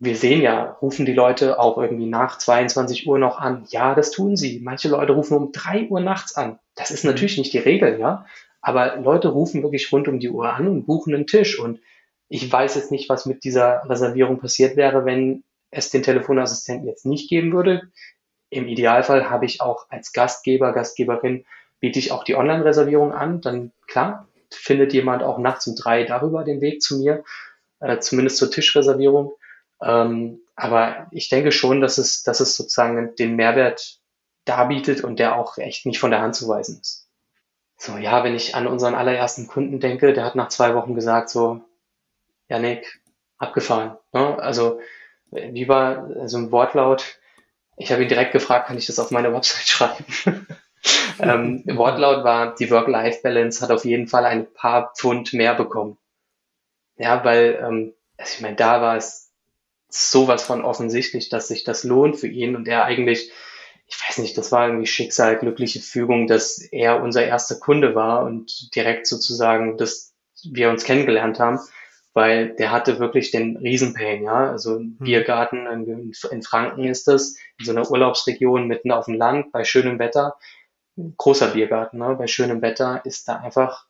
[0.00, 3.66] wir sehen ja, rufen die Leute auch irgendwie nach 22 Uhr noch an.
[3.70, 4.60] Ja, das tun sie.
[4.60, 6.58] Manche Leute rufen um 3 Uhr nachts an.
[6.74, 7.10] Das ist mhm.
[7.10, 8.26] natürlich nicht die Regel, ja.
[8.60, 11.58] Aber Leute rufen wirklich rund um die Uhr an und buchen einen Tisch.
[11.58, 11.80] Und
[12.28, 17.06] ich weiß jetzt nicht, was mit dieser Reservierung passiert wäre, wenn es den Telefonassistenten jetzt
[17.06, 17.90] nicht geben würde.
[18.50, 21.44] Im Idealfall habe ich auch als Gastgeber, Gastgeberin,
[21.80, 23.40] biete ich auch die Online-Reservierung an.
[23.40, 27.24] Dann klar, findet jemand auch nachts um drei darüber den Weg zu mir,
[27.80, 29.32] äh, zumindest zur Tischreservierung.
[29.80, 33.98] Ähm, aber ich denke schon, dass es, dass es sozusagen den Mehrwert
[34.44, 37.08] darbietet und der auch echt nicht von der Hand zu weisen ist.
[37.76, 41.28] So, ja, wenn ich an unseren allerersten Kunden denke, der hat nach zwei Wochen gesagt,
[41.28, 41.60] so,
[42.48, 43.00] Janik,
[43.36, 43.96] abgefahren.
[44.12, 44.36] Ne?
[44.40, 44.80] Also,
[45.30, 47.18] wie war so ein Wortlaut?
[47.76, 50.46] Ich habe ihn direkt gefragt, kann ich das auf meine Website schreiben?
[51.20, 55.98] Ähm, Wortlaut war, die Work-Life-Balance hat auf jeden Fall ein paar Pfund mehr bekommen.
[56.96, 59.30] Ja, weil, ähm, also ich meine, da war es
[59.88, 63.30] sowas von offensichtlich, dass sich das lohnt für ihn und er eigentlich
[63.88, 68.24] ich weiß nicht, das war irgendwie Schicksal, glückliche Fügung, dass er unser erster Kunde war
[68.24, 70.14] und direkt sozusagen, dass
[70.44, 71.58] wir uns kennengelernt haben,
[72.12, 74.50] weil der hatte wirklich den Riesenpain, ja.
[74.50, 75.04] Also ein hm.
[75.04, 79.64] Biergarten in, in Franken ist das, in so einer Urlaubsregion mitten auf dem Land bei
[79.64, 80.36] schönem Wetter.
[81.16, 82.14] Großer Biergarten, ne?
[82.18, 83.86] bei schönem Wetter ist da einfach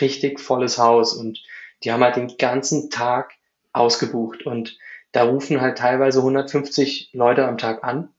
[0.00, 1.42] richtig volles Haus und
[1.82, 3.32] die haben halt den ganzen Tag
[3.72, 4.78] ausgebucht und
[5.12, 8.10] da rufen halt teilweise 150 Leute am Tag an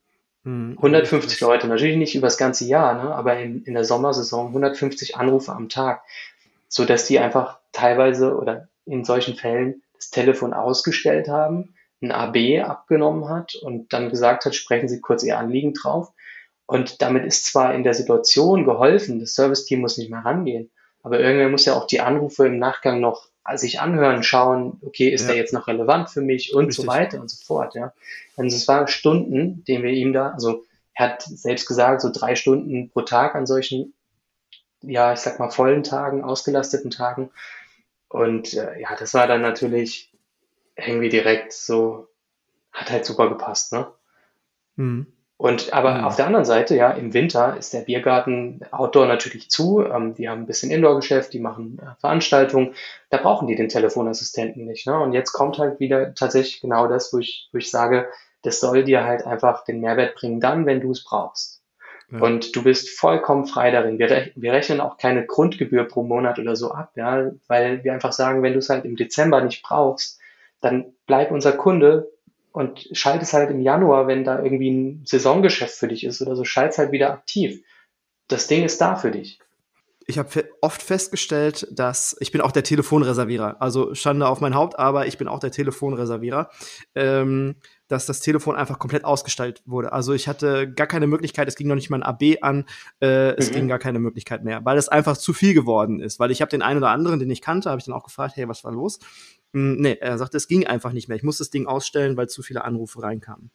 [0.43, 4.47] 150 hm, Leute, natürlich nicht über das ganze Jahr, ne, aber in, in der Sommersaison
[4.47, 6.01] 150 Anrufe am Tag,
[6.67, 12.63] so dass die einfach teilweise oder in solchen Fällen das Telefon ausgestellt haben, ein AB
[12.63, 16.11] abgenommen hat und dann gesagt hat, sprechen Sie kurz Ihr Anliegen drauf.
[16.71, 20.71] Und damit ist zwar in der Situation geholfen, das Serviceteam muss nicht mehr rangehen,
[21.03, 25.23] aber irgendwer muss ja auch die Anrufe im Nachgang noch sich anhören, schauen, okay, ist
[25.23, 25.27] ja.
[25.27, 26.85] der jetzt noch relevant für mich und Richtig.
[26.85, 27.91] so weiter und so fort, ja.
[28.37, 32.35] Also es waren Stunden, den wir ihm da, also er hat selbst gesagt, so drei
[32.35, 33.93] Stunden pro Tag an solchen,
[34.81, 37.31] ja, ich sag mal, vollen Tagen, ausgelasteten Tagen.
[38.07, 40.13] Und äh, ja, das war dann natürlich
[40.77, 42.07] irgendwie direkt so,
[42.71, 43.91] hat halt super gepasst, ne?
[44.77, 45.07] Mhm.
[45.41, 46.03] Und aber mhm.
[46.03, 49.83] auf der anderen Seite, ja, im Winter ist der Biergarten Outdoor natürlich zu.
[49.83, 52.75] Ähm, die haben ein bisschen Indoor-Geschäft, die machen äh, Veranstaltungen.
[53.09, 54.85] Da brauchen die den Telefonassistenten nicht.
[54.85, 54.99] Ne?
[54.99, 58.07] Und jetzt kommt halt wieder tatsächlich genau das, wo ich, wo ich sage,
[58.43, 61.63] das soll dir halt einfach den Mehrwert bringen, dann, wenn du es brauchst.
[62.11, 62.19] Ja.
[62.19, 63.97] Und du bist vollkommen frei darin.
[63.97, 67.93] Wir, rech wir rechnen auch keine Grundgebühr pro Monat oder so ab, ja, weil wir
[67.93, 70.19] einfach sagen, wenn du es halt im Dezember nicht brauchst,
[70.59, 72.10] dann bleib unser Kunde,
[72.51, 76.35] und schalt es halt im Januar, wenn da irgendwie ein Saisongeschäft für dich ist oder
[76.35, 77.63] so, schalt es halt wieder aktiv.
[78.27, 79.39] Das Ding ist da für dich.
[80.07, 83.61] Ich habe oft festgestellt, dass ich bin auch der Telefonreservierer.
[83.61, 86.49] Also Schande auf mein Haupt, aber ich bin auch der Telefonreservierer.
[86.95, 87.55] Ähm,
[87.91, 89.91] dass das Telefon einfach komplett ausgestaltet wurde.
[89.91, 92.63] Also ich hatte gar keine Möglichkeit, es ging noch nicht mal ein AB an,
[93.01, 93.55] äh, es mhm.
[93.55, 96.17] ging gar keine Möglichkeit mehr, weil es einfach zu viel geworden ist.
[96.17, 98.37] Weil ich habe den einen oder anderen, den ich kannte, habe ich dann auch gefragt,
[98.37, 98.99] hey, was war los?
[99.53, 101.17] Hm, nee, er sagte, es ging einfach nicht mehr.
[101.17, 103.51] Ich musste das Ding ausstellen, weil zu viele Anrufe reinkamen.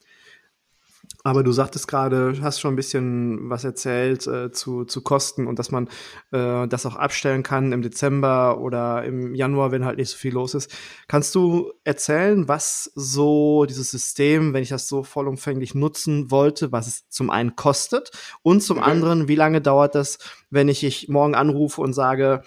[1.24, 5.58] Aber du sagtest gerade, hast schon ein bisschen was erzählt äh, zu, zu Kosten und
[5.58, 5.88] dass man
[6.30, 10.32] äh, das auch abstellen kann im Dezember oder im Januar, wenn halt nicht so viel
[10.34, 10.72] los ist.
[11.08, 16.86] Kannst du erzählen, was so dieses System, wenn ich das so vollumfänglich nutzen wollte, was
[16.86, 18.10] es zum einen kostet
[18.42, 18.84] und zum mhm.
[18.84, 20.18] anderen, wie lange dauert das,
[20.50, 22.42] wenn ich, ich morgen anrufe und sage,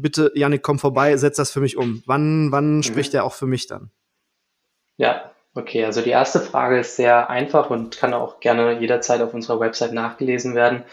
[0.00, 2.02] bitte, Janik, komm vorbei, setz das für mich um.
[2.06, 2.82] Wann, wann mhm.
[2.82, 3.90] spricht er auch für mich dann?
[4.96, 5.84] Ja, okay.
[5.84, 9.92] Also die erste Frage ist sehr einfach und kann auch gerne jederzeit auf unserer Website
[9.92, 10.84] nachgelesen werden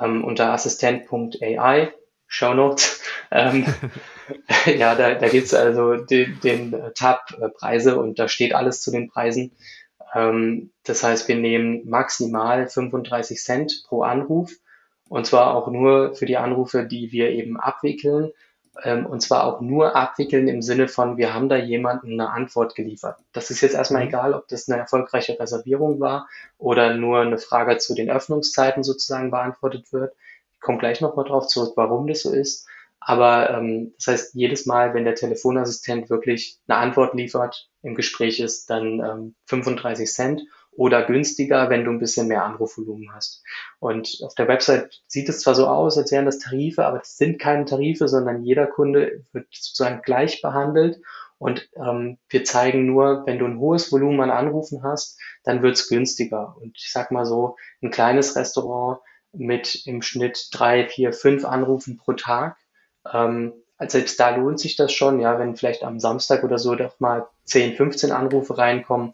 [0.00, 1.92] ähm, unter assistent.ai.
[2.26, 3.00] Show Notes.
[3.30, 3.66] Ähm,
[4.66, 8.80] ja, da, da gibt es also den, den Tab äh, Preise und da steht alles
[8.80, 9.56] zu den Preisen.
[10.14, 14.52] Ähm, das heißt, wir nehmen maximal 35 Cent pro Anruf
[15.08, 18.30] und zwar auch nur für die Anrufe, die wir eben abwickeln.
[18.82, 22.74] Ähm, und zwar auch nur abwickeln im Sinne von, wir haben da jemanden eine Antwort
[22.74, 23.18] geliefert.
[23.32, 24.08] Das ist jetzt erstmal mhm.
[24.08, 29.30] egal, ob das eine erfolgreiche Reservierung war oder nur eine Frage zu den Öffnungszeiten sozusagen
[29.30, 30.14] beantwortet wird.
[30.54, 32.66] Ich komme gleich nochmal drauf zurück, warum das so ist.
[32.98, 38.40] Aber ähm, das heißt, jedes Mal, wenn der Telefonassistent wirklich eine Antwort liefert, im Gespräch
[38.40, 40.42] ist, dann ähm, 35 Cent
[40.76, 43.42] oder günstiger, wenn du ein bisschen mehr Anrufvolumen hast.
[43.78, 47.16] Und auf der Website sieht es zwar so aus, als wären das Tarife, aber es
[47.16, 51.00] sind keine Tarife, sondern jeder Kunde wird sozusagen gleich behandelt.
[51.38, 55.74] Und ähm, wir zeigen nur, wenn du ein hohes Volumen an Anrufen hast, dann wird
[55.74, 56.56] es günstiger.
[56.60, 59.00] Und ich sag mal so, ein kleines Restaurant
[59.32, 62.56] mit im Schnitt drei, vier, fünf Anrufen pro Tag,
[63.12, 67.00] ähm, selbst da lohnt sich das schon, ja, wenn vielleicht am Samstag oder so doch
[67.00, 69.12] mal 10, 15 Anrufe reinkommen,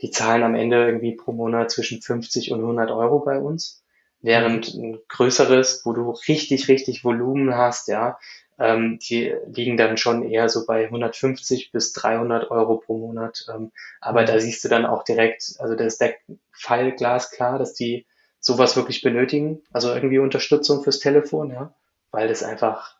[0.00, 3.82] die zahlen am Ende irgendwie pro Monat zwischen 50 und 100 Euro bei uns.
[4.20, 4.82] Während mhm.
[4.82, 8.18] ein größeres, wo du richtig, richtig Volumen hast, ja,
[8.58, 13.46] ähm, die liegen dann schon eher so bei 150 bis 300 Euro pro Monat.
[13.52, 14.40] Ähm, aber da mhm.
[14.40, 16.14] siehst du dann auch direkt, also da ist der
[16.52, 18.06] Fall glasklar, dass die
[18.40, 19.62] sowas wirklich benötigen.
[19.72, 21.72] Also irgendwie Unterstützung fürs Telefon, ja,
[22.10, 22.96] weil das einfach,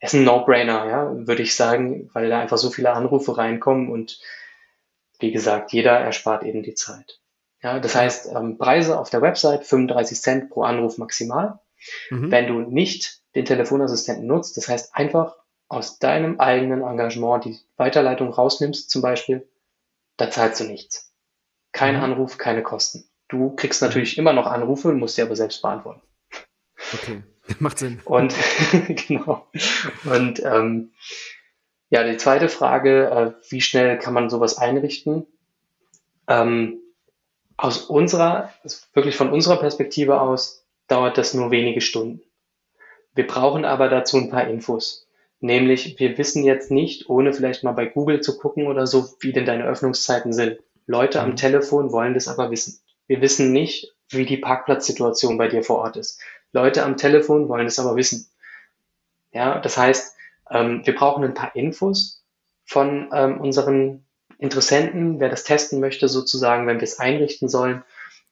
[0.00, 4.18] ist ein No-Brainer, ja, würde ich sagen, weil da einfach so viele Anrufe reinkommen und
[5.20, 7.20] wie gesagt, jeder erspart eben die Zeit.
[7.62, 11.60] Ja, das heißt, ähm, Preise auf der Website 35 Cent pro Anruf maximal.
[12.10, 12.30] Mhm.
[12.30, 15.36] Wenn du nicht den Telefonassistenten nutzt, das heißt einfach
[15.68, 19.48] aus deinem eigenen Engagement die Weiterleitung rausnimmst, zum Beispiel,
[20.16, 21.12] da zahlst du nichts.
[21.72, 22.02] Kein mhm.
[22.02, 23.04] Anruf, keine Kosten.
[23.28, 26.02] Du kriegst natürlich immer noch Anrufe, musst sie aber selbst beantworten.
[26.92, 27.22] Okay,
[27.60, 28.00] macht Sinn.
[28.04, 28.34] Und
[29.06, 29.46] genau.
[30.04, 30.92] Und ähm,
[31.90, 35.26] ja, die zweite Frage, äh, wie schnell kann man sowas einrichten?
[36.28, 36.78] Ähm,
[37.56, 38.52] aus unserer,
[38.94, 42.22] wirklich von unserer Perspektive aus, dauert das nur wenige Stunden.
[43.14, 45.08] Wir brauchen aber dazu ein paar Infos.
[45.40, 49.32] Nämlich, wir wissen jetzt nicht, ohne vielleicht mal bei Google zu gucken oder so, wie
[49.32, 50.58] denn deine Öffnungszeiten sind.
[50.86, 51.36] Leute am mhm.
[51.36, 52.80] Telefon wollen das aber wissen.
[53.06, 56.20] Wir wissen nicht, wie die Parkplatzsituation bei dir vor Ort ist.
[56.52, 58.28] Leute am Telefon wollen es aber wissen.
[59.32, 60.16] Ja, das heißt,
[60.50, 62.24] ähm, wir brauchen ein paar Infos
[62.64, 64.06] von ähm, unseren
[64.38, 67.84] Interessenten, wer das testen möchte, sozusagen, wenn wir es einrichten sollen,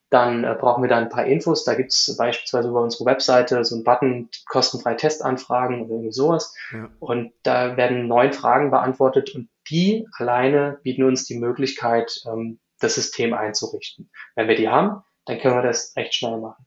[0.09, 1.63] dann äh, brauchen wir da ein paar Infos.
[1.63, 6.55] Da gibt es beispielsweise über unsere Webseite so einen Button, kostenfrei Testanfragen oder irgendwie sowas.
[6.73, 6.89] Ja.
[6.99, 12.95] Und da werden neun Fragen beantwortet und die alleine bieten uns die Möglichkeit, ähm, das
[12.95, 14.09] System einzurichten.
[14.35, 16.65] Wenn wir die haben, dann können wir das recht schnell machen.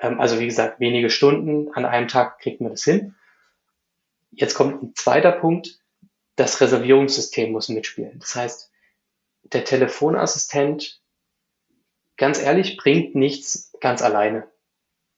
[0.00, 3.14] Ähm, also wie gesagt, wenige Stunden an einem Tag kriegt man das hin.
[4.36, 5.78] Jetzt kommt ein zweiter Punkt.
[6.36, 8.18] Das Reservierungssystem muss mitspielen.
[8.18, 8.70] Das heißt,
[9.44, 11.00] der Telefonassistent,
[12.16, 14.48] ganz ehrlich, bringt nichts ganz alleine.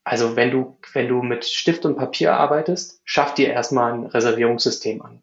[0.04, 5.02] Also wenn du, wenn du mit Stift und Papier arbeitest, schaff dir erstmal ein Reservierungssystem
[5.02, 5.22] an.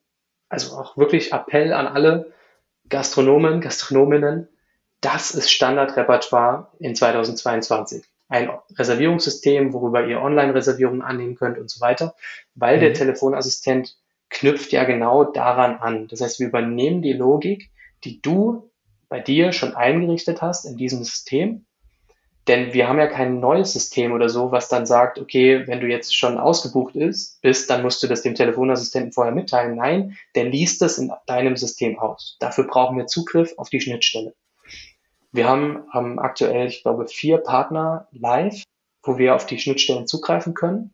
[0.49, 2.33] Also auch wirklich Appell an alle
[2.89, 4.49] Gastronomen, Gastronominnen.
[4.99, 12.15] Das ist Standardrepertoire in 2022 ein Reservierungssystem, worüber ihr Online-Reservierungen annehmen könnt und so weiter,
[12.55, 12.81] weil mhm.
[12.81, 13.97] der Telefonassistent
[14.29, 16.07] knüpft ja genau daran an.
[16.07, 17.69] Das heißt, wir übernehmen die Logik,
[18.03, 18.71] die du
[19.09, 21.65] bei dir schon eingerichtet hast in diesem System.
[22.47, 25.87] Denn wir haben ja kein neues System oder so, was dann sagt, okay, wenn du
[25.87, 29.77] jetzt schon ausgebucht ist, bist, dann musst du das dem Telefonassistenten vorher mitteilen.
[29.77, 32.35] Nein, der liest das in deinem System aus.
[32.41, 34.33] Dafür brauchen wir Zugriff auf die Schnittstelle.
[35.33, 38.63] Wir haben, haben aktuell, ich glaube, vier Partner live,
[39.01, 40.93] wo wir auf die Schnittstellen zugreifen können.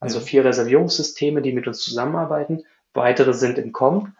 [0.00, 0.24] Also ja.
[0.24, 2.64] vier Reservierungssysteme, die mit uns zusammenarbeiten.
[2.94, 4.16] Weitere sind im Kommen.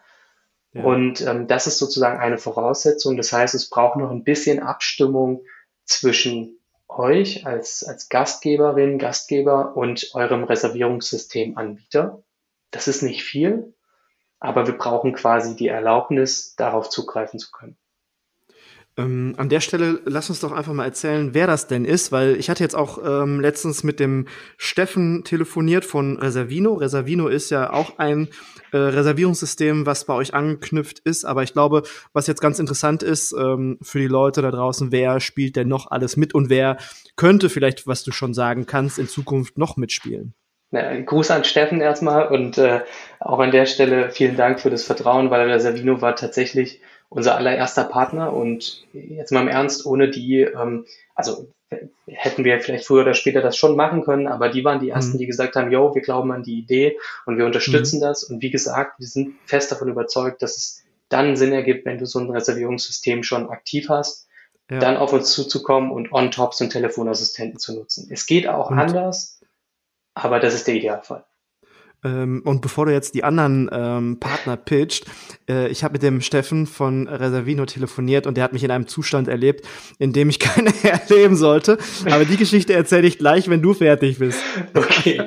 [0.73, 0.83] Ja.
[0.83, 3.17] Und ähm, das ist sozusagen eine Voraussetzung.
[3.17, 5.43] Das heißt, es braucht noch ein bisschen Abstimmung
[5.83, 12.21] zwischen euch als, als Gastgeberin, Gastgeber und eurem Reservierungssystemanbieter.
[12.69, 13.73] Das ist nicht viel,
[14.39, 17.77] aber wir brauchen quasi die Erlaubnis, darauf zugreifen zu können.
[18.97, 22.37] Ähm, an der Stelle lass uns doch einfach mal erzählen, wer das denn ist, weil
[22.37, 24.27] ich hatte jetzt auch ähm, letztens mit dem
[24.57, 26.75] Steffen telefoniert von Reservino.
[26.75, 28.29] Reservino ist ja auch ein
[28.71, 33.35] äh, Reservierungssystem, was bei euch angeknüpft ist, aber ich glaube, was jetzt ganz interessant ist
[33.37, 36.77] ähm, für die Leute da draußen, wer spielt denn noch alles mit und wer
[37.17, 40.33] könnte vielleicht, was du schon sagen kannst, in Zukunft noch mitspielen?
[40.71, 42.81] Na, Gruß an Steffen erstmal und äh,
[43.19, 46.81] auch an der Stelle vielen Dank für das Vertrauen, weil der Savino war tatsächlich
[47.15, 51.47] unser allererster Partner und jetzt mal im Ernst, ohne die, ähm, also
[52.07, 55.13] hätten wir vielleicht früher oder später das schon machen können, aber die waren die ersten,
[55.13, 55.19] mhm.
[55.19, 58.01] die gesagt haben, yo, wir glauben an die Idee und wir unterstützen mhm.
[58.01, 61.97] das und wie gesagt, wir sind fest davon überzeugt, dass es dann Sinn ergibt, wenn
[61.97, 64.27] du so ein Reservierungssystem schon aktiv hast,
[64.69, 64.79] ja.
[64.79, 68.09] dann auf uns zuzukommen und on top so einen Telefonassistenten zu nutzen.
[68.11, 68.77] Es geht auch und?
[68.77, 69.39] anders,
[70.15, 71.23] aber das ist der Idealfall.
[72.05, 75.05] Ähm, und bevor du jetzt die anderen ähm, Partner pitcht,
[75.49, 78.85] äh, ich habe mit dem Steffen von Reservino telefoniert und der hat mich in einem
[78.85, 81.79] Zustand erlebt, in dem ich keine erleben sollte.
[82.05, 84.39] Aber die Geschichte erzähle ich gleich, wenn du fertig bist.
[84.75, 85.21] Okay.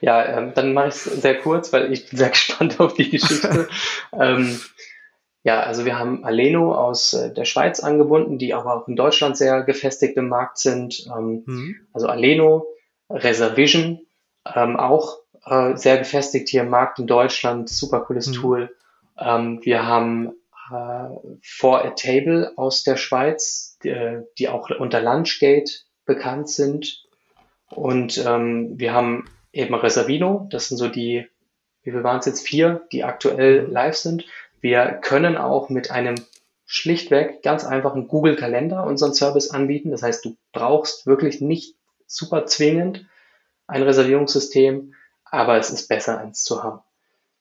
[0.00, 3.10] Ja, ähm, dann mache ich es sehr kurz, weil ich bin sehr gespannt auf die
[3.10, 3.68] Geschichte.
[4.18, 4.58] ähm,
[5.42, 9.36] ja, also wir haben Aleno aus äh, der Schweiz angebunden, die aber auch in Deutschland
[9.36, 11.06] sehr gefestigt im Markt sind.
[11.06, 11.76] Ähm, mhm.
[11.92, 12.66] Also Aleno,
[13.10, 14.00] Reservision,
[14.54, 18.32] ähm, auch äh, sehr gefestigt hier im Markt in Deutschland, super cooles mhm.
[18.32, 18.76] Tool.
[19.18, 20.32] Ähm, wir haben
[20.70, 25.70] äh, For a Table aus der Schweiz, die, äh, die auch unter Lunchgate
[26.04, 27.04] bekannt sind.
[27.70, 31.26] Und ähm, wir haben eben Reservino, das sind so die,
[31.82, 33.72] wie viel waren es jetzt, vier, die aktuell mhm.
[33.72, 34.24] live sind.
[34.60, 36.14] Wir können auch mit einem
[36.66, 39.90] schlichtweg ganz einfachen Google Kalender unseren Service anbieten.
[39.90, 41.76] Das heißt, du brauchst wirklich nicht
[42.06, 43.06] super zwingend
[43.66, 44.94] ein Reservierungssystem,
[45.34, 46.80] aber es ist besser, eins zu haben.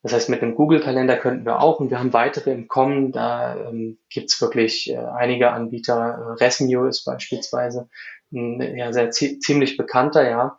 [0.03, 3.13] Das heißt, mit einem Google-Kalender könnten wir auch und wir haben weitere im Kommen.
[3.13, 5.95] Da ähm, gibt wirklich äh, einige Anbieter.
[5.95, 7.87] Äh, Resmio ist beispielsweise
[8.33, 10.57] ein ja, sehr ziemlich bekannter, ja.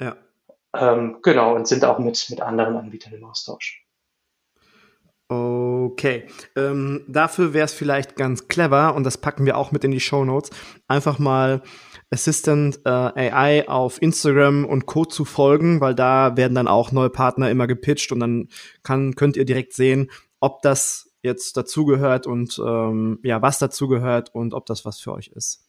[0.00, 0.16] Ja.
[0.74, 3.84] Ähm, genau, und sind auch mit, mit anderen Anbietern im Austausch.
[5.30, 6.24] Okay,
[6.56, 10.00] ähm, dafür wäre es vielleicht ganz clever, und das packen wir auch mit in die
[10.00, 10.48] Show Notes,
[10.86, 11.62] einfach mal
[12.10, 15.04] Assistant äh, AI auf Instagram und Co.
[15.04, 18.48] zu folgen, weil da werden dann auch neue Partner immer gepitcht und dann
[18.82, 20.10] kann, könnt ihr direkt sehen,
[20.40, 25.28] ob das jetzt dazugehört und ähm, ja, was dazugehört und ob das was für euch
[25.28, 25.67] ist.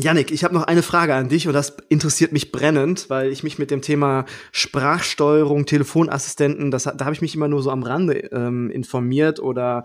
[0.00, 3.42] Janik, ich habe noch eine Frage an dich und das interessiert mich brennend, weil ich
[3.42, 7.82] mich mit dem Thema Sprachsteuerung, Telefonassistenten, das, da habe ich mich immer nur so am
[7.82, 9.84] Rande ähm, informiert oder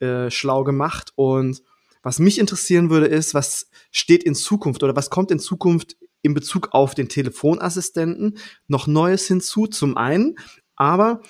[0.00, 1.12] äh, schlau gemacht.
[1.16, 1.62] Und
[2.02, 6.34] was mich interessieren würde, ist, was steht in Zukunft oder was kommt in Zukunft in
[6.34, 8.36] Bezug auf den Telefonassistenten?
[8.66, 10.36] Noch Neues hinzu, zum einen,
[10.76, 11.22] aber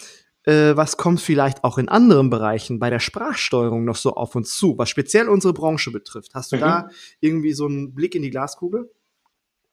[0.49, 4.57] äh, was kommt vielleicht auch in anderen Bereichen bei der Sprachsteuerung noch so auf uns
[4.57, 6.35] zu, was speziell unsere Branche betrifft?
[6.35, 6.61] Hast du mhm.
[6.61, 6.89] da
[7.21, 8.91] irgendwie so einen Blick in die Glaskugel?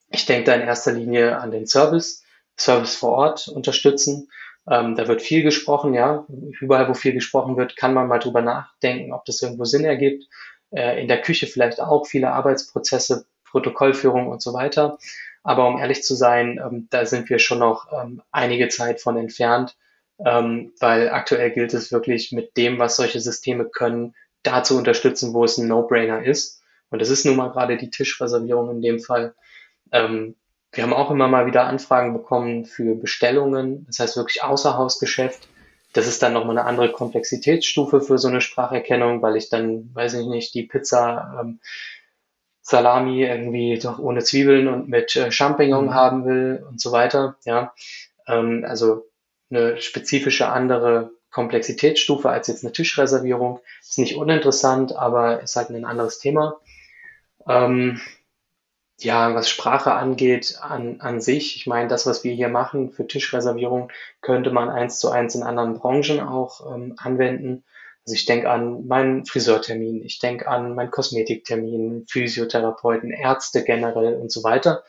[0.10, 2.24] Ich denke da in erster Linie an den Service,
[2.58, 4.30] Service vor Ort unterstützen.
[4.70, 6.26] Ähm, da wird viel gesprochen, ja.
[6.60, 10.26] Überall, wo viel gesprochen wird, kann man mal drüber nachdenken, ob das irgendwo Sinn ergibt
[10.72, 14.98] äh, in der Küche vielleicht auch viele Arbeitsprozesse, Protokollführung und so weiter.
[15.44, 19.18] Aber um ehrlich zu sein, ähm, da sind wir schon noch ähm, einige Zeit von
[19.18, 19.78] entfernt,
[20.24, 25.34] ähm, weil aktuell gilt es wirklich mit dem, was solche Systeme können, da zu unterstützen,
[25.34, 26.62] wo es ein No-Brainer ist.
[26.90, 29.34] Und das ist nun mal gerade die Tischreservierung in dem Fall.
[29.92, 30.36] Ähm,
[30.72, 35.48] wir haben auch immer mal wieder Anfragen bekommen für Bestellungen, das heißt wirklich Außerhausgeschäft.
[35.94, 40.16] Das ist dann nochmal eine andere Komplexitätsstufe für so eine Spracherkennung, weil ich dann, weiß
[40.16, 41.60] ich nicht, die Pizza ähm,
[42.62, 45.94] Salami irgendwie doch ohne Zwiebeln und mit äh, Champignon mhm.
[45.94, 47.38] haben will und so weiter.
[47.46, 47.74] Ja,
[48.28, 49.06] ähm, also
[49.50, 53.60] eine spezifische andere Komplexitätsstufe als jetzt eine Tischreservierung.
[53.82, 56.60] Ist nicht uninteressant, aber ist halt ein anderes Thema.
[57.48, 58.00] Ähm,
[59.00, 63.06] ja, was Sprache angeht, an, an sich, ich meine, das, was wir hier machen für
[63.06, 67.66] Tischreservierung, könnte man eins zu eins in anderen Branchen auch ähm, anwenden.
[68.06, 74.32] Also ich denke an meinen Friseurtermin, ich denke an meinen Kosmetiktermin, Physiotherapeuten, Ärzte generell und
[74.32, 74.84] so weiter.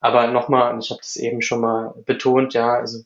[0.00, 3.00] Aber nochmal, ich habe das eben schon mal betont, ja, also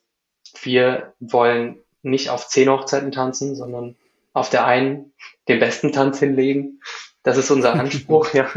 [0.65, 3.97] wir wollen nicht auf zehn Hochzeiten tanzen, sondern
[4.33, 5.13] auf der einen
[5.49, 6.81] den besten Tanz hinlegen.
[7.23, 8.49] Das ist unser Anspruch, ja.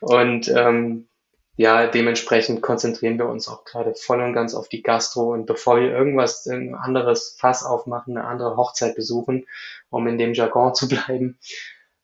[0.00, 1.08] Und ähm,
[1.56, 5.80] ja, dementsprechend konzentrieren wir uns auch gerade voll und ganz auf die Gastro und bevor
[5.80, 9.46] wir irgendwas, ein anderes Fass aufmachen, eine andere Hochzeit besuchen,
[9.88, 11.38] um in dem Jargon zu bleiben,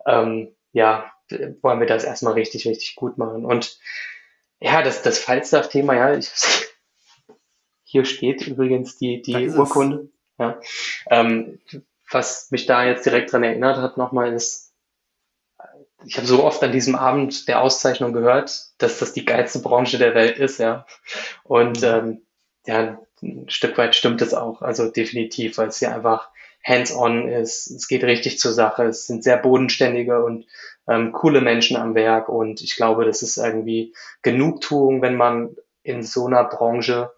[0.06, 1.10] ähm, ja,
[1.62, 3.44] wollen wir das erstmal richtig, richtig gut machen.
[3.44, 3.78] Und
[4.60, 6.30] ja, das, das Falstaff-Thema, ja, ich,
[7.90, 10.10] hier steht übrigens die, die Urkunde.
[10.38, 10.60] Ja.
[11.10, 11.58] Ähm,
[12.10, 14.72] was mich da jetzt direkt dran erinnert hat nochmal ist,
[16.04, 19.98] ich habe so oft an diesem Abend der Auszeichnung gehört, dass das die geilste Branche
[19.98, 20.86] der Welt ist, ja.
[21.42, 21.86] Und mhm.
[21.86, 22.22] ähm,
[22.64, 26.30] ja, ein Stück weit stimmt es auch, also definitiv, weil es hier einfach
[26.64, 27.70] hands-on ist.
[27.70, 28.84] Es geht richtig zur Sache.
[28.84, 30.46] Es sind sehr bodenständige und
[30.88, 36.02] ähm, coole Menschen am Werk und ich glaube, das ist irgendwie Genugtuung, wenn man in
[36.02, 37.12] so einer Branche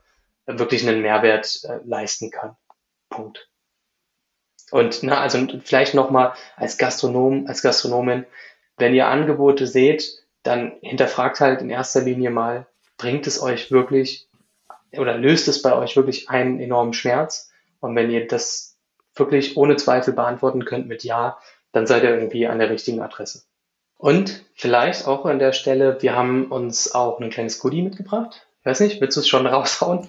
[0.47, 2.57] wirklich einen Mehrwert äh, leisten kann.
[3.11, 3.49] Punkt.
[4.71, 8.25] Und na, also vielleicht nochmal als Gastronom, als Gastronomin,
[8.79, 12.67] wenn ihr Angebote seht, dann hinterfragt halt in erster Linie mal,
[12.97, 14.29] bringt es euch wirklich
[14.93, 17.51] oder löst es bei euch wirklich einen enormen Schmerz?
[17.81, 18.79] Und wenn ihr das
[19.15, 21.39] wirklich ohne Zweifel beantworten könnt mit Ja,
[21.73, 23.43] dann seid ihr irgendwie an der richtigen Adresse.
[23.97, 28.47] Und vielleicht auch an der Stelle, wir haben uns auch ein kleines Goodie mitgebracht.
[28.61, 30.09] Ich weiß nicht, willst du es schon raushauen?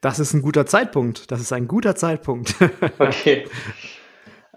[0.00, 1.30] Das ist ein guter Zeitpunkt.
[1.30, 2.54] Das ist ein guter Zeitpunkt.
[2.98, 3.46] okay.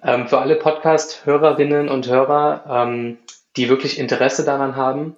[0.03, 3.17] Ähm, für alle Podcast-Hörerinnen und Hörer, ähm,
[3.57, 5.17] die wirklich Interesse daran haben,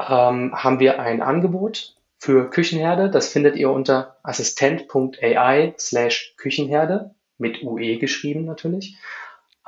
[0.00, 3.10] ähm, haben wir ein Angebot für Küchenherde.
[3.10, 8.96] Das findet ihr unter assistent.ai slash Küchenherde mit UE geschrieben natürlich.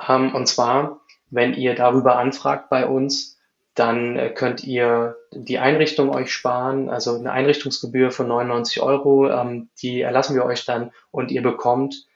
[0.09, 1.01] Ähm, und zwar,
[1.31, 3.40] wenn ihr darüber anfragt bei uns,
[3.75, 9.69] dann äh, könnt ihr die Einrichtung euch sparen, also eine Einrichtungsgebühr von 99 Euro, ähm,
[9.81, 12.07] die erlassen wir euch dann und ihr bekommt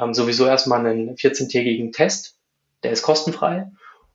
[0.00, 2.38] ähm, sowieso erstmal einen 14-tägigen Test,
[2.82, 3.70] der ist kostenfrei.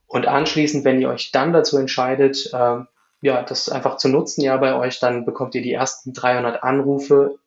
[0.07, 2.79] Und anschließend, wenn ihr euch dann dazu entscheidet, äh,
[3.21, 7.39] ja, das einfach zu nutzen ja bei euch, dann bekommt ihr die ersten 300 Anrufe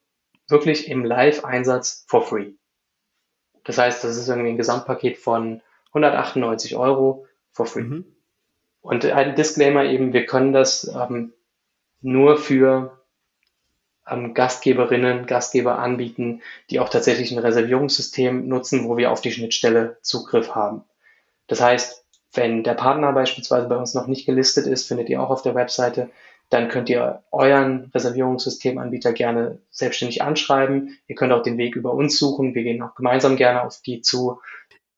[0.48, 2.52] wirklich im Live-Einsatz for free.
[3.64, 7.82] Das heißt, das ist irgendwie ein Gesamtpaket von 198 Euro for free.
[7.82, 8.04] Mhm.
[8.82, 11.32] Und ein Disclaimer eben, wir können das ähm,
[12.00, 12.98] nur für
[14.08, 19.98] ähm, Gastgeberinnen, Gastgeber anbieten, die auch tatsächlich ein Reservierungssystem nutzen, wo wir auf die Schnittstelle
[20.02, 20.84] Zugriff haben.
[21.46, 25.30] Das heißt, wenn der Partner beispielsweise bei uns noch nicht gelistet ist, findet ihr auch
[25.30, 26.10] auf der Webseite,
[26.48, 30.98] dann könnt ihr euren Reservierungssystemanbieter gerne selbstständig anschreiben.
[31.06, 32.56] Ihr könnt auch den Weg über uns suchen.
[32.56, 34.40] Wir gehen auch gemeinsam gerne auf die zu.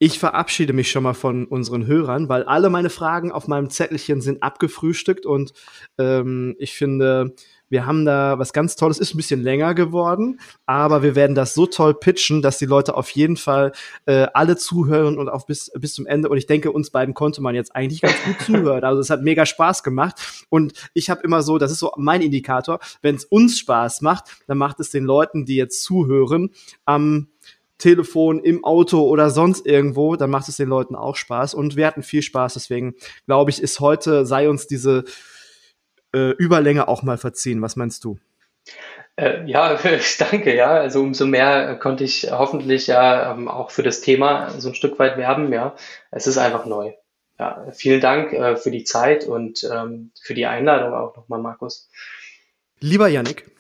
[0.04, 4.20] Ich verabschiede mich schon mal von unseren Hörern, weil alle meine Fragen auf meinem Zettelchen
[4.20, 5.52] sind abgefrühstückt und
[5.96, 7.36] ähm, ich finde,
[7.68, 11.54] wir haben da was ganz Tolles, ist ein bisschen länger geworden, aber wir werden das
[11.54, 13.70] so toll pitchen, dass die Leute auf jeden Fall
[14.06, 16.28] äh, alle zuhören und auch bis, bis zum Ende.
[16.28, 18.82] Und ich denke, uns beiden konnte man jetzt eigentlich ganz gut zuhören.
[18.82, 20.46] Also es hat mega Spaß gemacht.
[20.48, 24.24] Und ich habe immer so, das ist so mein Indikator, wenn es uns Spaß macht,
[24.48, 26.50] dann macht es den Leuten, die jetzt zuhören,
[26.86, 27.28] am
[27.82, 31.52] Telefon, im Auto oder sonst irgendwo, dann macht es den Leuten auch Spaß.
[31.52, 32.54] Und wir hatten viel Spaß.
[32.54, 32.94] Deswegen
[33.26, 35.04] glaube ich, ist heute, sei uns diese
[36.14, 37.60] äh, Überlänge auch mal verziehen.
[37.60, 38.18] Was meinst du?
[39.16, 39.76] Äh, ja,
[40.18, 40.70] danke, ja.
[40.70, 45.00] Also umso mehr konnte ich hoffentlich ja ähm, auch für das Thema so ein Stück
[45.00, 45.74] weit werben, ja.
[46.12, 46.92] Es ist einfach neu.
[47.40, 51.90] Ja, vielen Dank äh, für die Zeit und ähm, für die Einladung auch nochmal, Markus.
[52.78, 53.50] Lieber Yannick,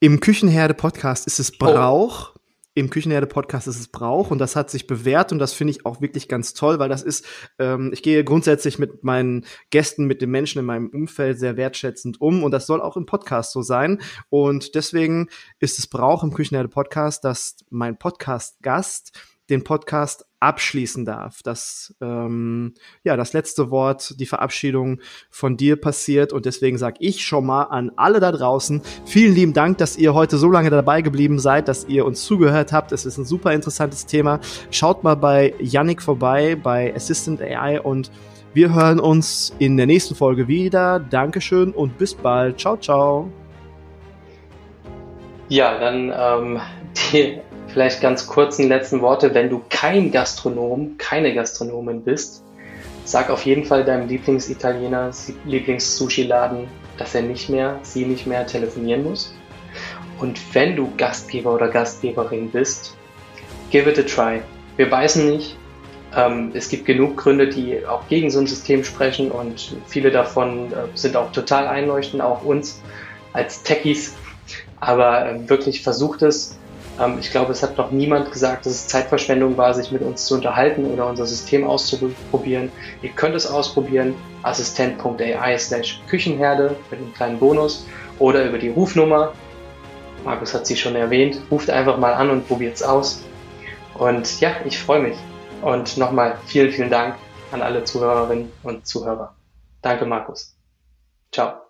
[0.00, 2.37] im Küchenherde-Podcast ist es Brauch, oh
[2.78, 6.00] im Küchenherde-Podcast ist es Brauch und das hat sich bewährt und das finde ich auch
[6.00, 7.26] wirklich ganz toll, weil das ist,
[7.58, 12.20] ähm, ich gehe grundsätzlich mit meinen Gästen, mit den Menschen in meinem Umfeld sehr wertschätzend
[12.20, 14.00] um und das soll auch im Podcast so sein
[14.30, 19.18] und deswegen ist es Brauch im Küchenherde-Podcast, dass mein Podcast-Gast
[19.50, 22.74] den Podcast abschließen darf, dass ähm,
[23.04, 27.64] ja das letzte Wort, die Verabschiedung von dir passiert und deswegen sage ich schon mal
[27.64, 31.68] an alle da draußen vielen lieben Dank, dass ihr heute so lange dabei geblieben seid,
[31.68, 32.92] dass ihr uns zugehört habt.
[32.92, 34.40] Es ist ein super interessantes Thema.
[34.70, 38.10] Schaut mal bei Yannick vorbei bei Assistant AI und
[38.54, 41.00] wir hören uns in der nächsten Folge wieder.
[41.00, 42.58] Dankeschön und bis bald.
[42.58, 43.30] Ciao, ciao.
[45.48, 46.60] Ja, dann ähm,
[47.12, 47.40] die
[47.78, 49.34] vielleicht ganz kurzen letzten Worte.
[49.34, 52.42] Wenn du kein Gastronom, keine Gastronomin bist,
[53.04, 55.12] sag auf jeden Fall deinem Lieblingsitaliener,
[55.44, 56.66] Lieblings-Sushi-Laden,
[56.96, 59.32] dass er nicht mehr, sie nicht mehr telefonieren muss.
[60.18, 62.96] Und wenn du Gastgeber oder Gastgeberin bist,
[63.70, 64.40] give it a try.
[64.76, 65.56] Wir beißen nicht.
[66.16, 70.72] Ähm, es gibt genug Gründe, die auch gegen so ein System sprechen und viele davon
[70.72, 72.82] äh, sind auch total einleuchtend, auch uns
[73.32, 74.16] als Techies.
[74.80, 76.57] Aber äh, wirklich versucht es, ähm,
[77.20, 80.34] ich glaube, es hat noch niemand gesagt, dass es Zeitverschwendung war, sich mit uns zu
[80.34, 82.72] unterhalten oder unser System auszuprobieren.
[83.02, 87.86] Ihr könnt es ausprobieren, assistent.ai slash Küchenherde mit einem kleinen Bonus
[88.18, 89.32] oder über die Rufnummer.
[90.24, 91.40] Markus hat sie schon erwähnt.
[91.50, 93.22] Ruft einfach mal an und probiert es aus.
[93.94, 95.16] Und ja, ich freue mich.
[95.62, 97.14] Und nochmal vielen, vielen Dank
[97.52, 99.34] an alle Zuhörerinnen und Zuhörer.
[99.82, 100.56] Danke, Markus.
[101.32, 101.67] Ciao.